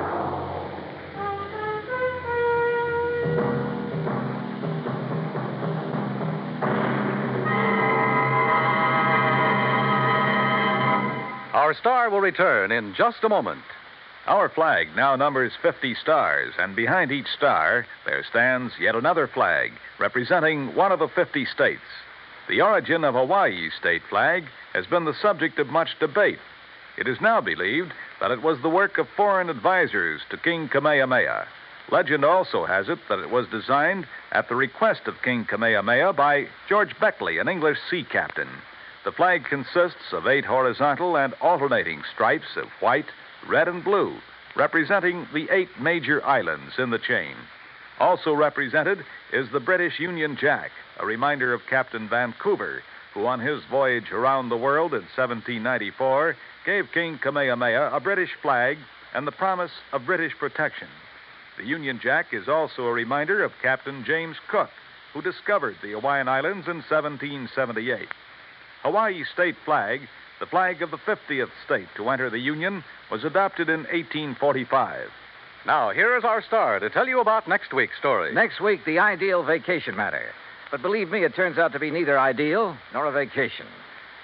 Our 11.52 11.74
star 11.74 12.08
will 12.10 12.20
return 12.20 12.72
in 12.72 12.94
just 12.94 13.18
a 13.22 13.28
moment. 13.28 13.62
Our 14.26 14.48
flag 14.48 14.88
now 14.96 15.16
numbers 15.16 15.52
50 15.60 15.94
stars, 15.96 16.54
and 16.58 16.74
behind 16.74 17.12
each 17.12 17.26
star 17.36 17.84
there 18.06 18.24
stands 18.24 18.72
yet 18.80 18.94
another 18.94 19.26
flag 19.26 19.72
representing 19.98 20.74
one 20.74 20.92
of 20.92 20.98
the 20.98 21.08
50 21.08 21.44
states. 21.44 21.82
The 22.48 22.62
origin 22.62 23.04
of 23.04 23.14
Hawaii's 23.14 23.74
state 23.78 24.00
flag 24.08 24.44
has 24.72 24.86
been 24.86 25.04
the 25.04 25.12
subject 25.20 25.58
of 25.58 25.68
much 25.68 25.90
debate. 26.00 26.38
It 26.96 27.06
is 27.06 27.20
now 27.20 27.42
believed 27.42 27.92
that 28.20 28.30
it 28.30 28.40
was 28.40 28.62
the 28.62 28.70
work 28.70 28.96
of 28.96 29.08
foreign 29.14 29.50
advisors 29.50 30.22
to 30.30 30.38
King 30.38 30.70
Kamehameha. 30.70 31.46
Legend 31.90 32.24
also 32.24 32.64
has 32.64 32.88
it 32.88 33.00
that 33.10 33.18
it 33.18 33.30
was 33.30 33.46
designed 33.48 34.06
at 34.32 34.48
the 34.48 34.56
request 34.56 35.02
of 35.06 35.20
King 35.22 35.44
Kamehameha 35.44 36.14
by 36.14 36.46
George 36.66 36.98
Beckley, 36.98 37.38
an 37.38 37.48
English 37.48 37.78
sea 37.90 38.06
captain. 38.10 38.48
The 39.04 39.12
flag 39.12 39.44
consists 39.44 40.12
of 40.12 40.26
eight 40.26 40.46
horizontal 40.46 41.18
and 41.18 41.34
alternating 41.42 42.02
stripes 42.14 42.56
of 42.56 42.70
white, 42.80 43.10
red, 43.48 43.68
and 43.68 43.84
blue, 43.84 44.16
representing 44.56 45.26
the 45.32 45.48
eight 45.50 45.68
major 45.80 46.24
islands 46.24 46.72
in 46.78 46.90
the 46.90 46.98
chain. 46.98 47.34
Also 48.00 48.32
represented 48.32 49.04
is 49.32 49.48
the 49.52 49.60
British 49.60 50.00
Union 50.00 50.36
Jack, 50.40 50.70
a 50.98 51.06
reminder 51.06 51.52
of 51.52 51.66
Captain 51.68 52.08
Vancouver, 52.08 52.82
who 53.12 53.26
on 53.26 53.40
his 53.40 53.62
voyage 53.70 54.10
around 54.10 54.48
the 54.48 54.56
world 54.56 54.92
in 54.92 55.02
1794 55.16 56.36
gave 56.66 56.90
King 56.92 57.18
Kamehameha 57.22 57.90
a 57.92 58.00
British 58.00 58.30
flag 58.42 58.78
and 59.14 59.26
the 59.26 59.32
promise 59.32 59.70
of 59.92 60.06
British 60.06 60.32
protection. 60.38 60.88
The 61.56 61.66
Union 61.66 62.00
Jack 62.02 62.26
is 62.32 62.48
also 62.48 62.86
a 62.86 62.92
reminder 62.92 63.44
of 63.44 63.52
Captain 63.62 64.04
James 64.04 64.36
Cook, 64.50 64.70
who 65.12 65.22
discovered 65.22 65.76
the 65.80 65.92
Hawaiian 65.92 66.26
Islands 66.26 66.66
in 66.66 66.82
1778. 66.82 68.08
Hawaii's 68.82 69.28
state 69.32 69.54
flag, 69.64 70.00
the 70.40 70.46
flag 70.46 70.82
of 70.82 70.90
the 70.90 70.98
50th 70.98 71.50
state 71.64 71.88
to 71.96 72.08
enter 72.08 72.30
the 72.30 72.38
Union, 72.38 72.84
was 73.10 73.24
adopted 73.24 73.68
in 73.68 73.80
1845. 73.80 75.08
Now, 75.66 75.90
here 75.90 76.16
is 76.16 76.24
our 76.24 76.42
star 76.42 76.78
to 76.78 76.90
tell 76.90 77.08
you 77.08 77.20
about 77.20 77.48
next 77.48 77.72
week's 77.72 77.96
story. 77.98 78.34
Next 78.34 78.60
week, 78.60 78.84
the 78.84 78.98
ideal 78.98 79.42
vacation 79.42 79.96
matter. 79.96 80.26
But 80.70 80.82
believe 80.82 81.10
me, 81.10 81.24
it 81.24 81.34
turns 81.34 81.56
out 81.56 81.72
to 81.72 81.78
be 81.78 81.90
neither 81.90 82.18
ideal 82.18 82.76
nor 82.92 83.06
a 83.06 83.12
vacation. 83.12 83.66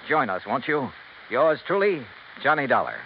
Join 0.08 0.28
us, 0.28 0.42
won't 0.46 0.68
you? 0.68 0.90
Yours 1.30 1.60
truly, 1.66 2.04
Johnny 2.42 2.66
Dollar. 2.66 2.96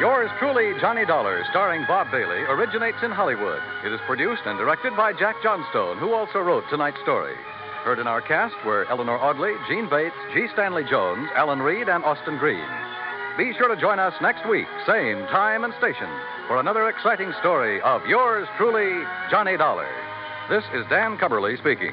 Yours 0.00 0.30
truly, 0.38 0.72
Johnny 0.80 1.04
Dollar, 1.04 1.44
starring 1.50 1.84
Bob 1.86 2.10
Bailey, 2.10 2.42
originates 2.48 2.98
in 3.02 3.10
Hollywood. 3.10 3.62
It 3.84 3.92
is 3.92 4.00
produced 4.06 4.42
and 4.44 4.58
directed 4.58 4.96
by 4.96 5.12
Jack 5.12 5.36
Johnstone, 5.42 5.98
who 5.98 6.12
also 6.12 6.40
wrote 6.40 6.64
tonight's 6.68 7.00
story. 7.02 7.34
Heard 7.84 7.98
in 7.98 8.06
our 8.06 8.22
cast 8.22 8.54
were 8.64 8.86
Eleanor 8.86 9.18
Audley, 9.18 9.52
Jeanne 9.68 9.90
Bates, 9.90 10.16
G. 10.32 10.46
Stanley 10.54 10.84
Jones, 10.88 11.28
Alan 11.36 11.60
Reed, 11.60 11.86
and 11.86 12.02
Austin 12.02 12.38
Green. 12.38 12.64
Be 13.36 13.52
sure 13.58 13.68
to 13.68 13.78
join 13.78 13.98
us 13.98 14.14
next 14.22 14.48
week, 14.48 14.64
same 14.86 15.20
time 15.28 15.64
and 15.64 15.74
station, 15.76 16.08
for 16.48 16.56
another 16.56 16.88
exciting 16.88 17.30
story 17.40 17.82
of 17.82 18.00
yours 18.06 18.48
truly, 18.56 19.04
Johnny 19.30 19.58
Dollar. 19.58 19.86
This 20.48 20.64
is 20.72 20.86
Dan 20.88 21.18
Cubberly 21.18 21.58
speaking. 21.58 21.92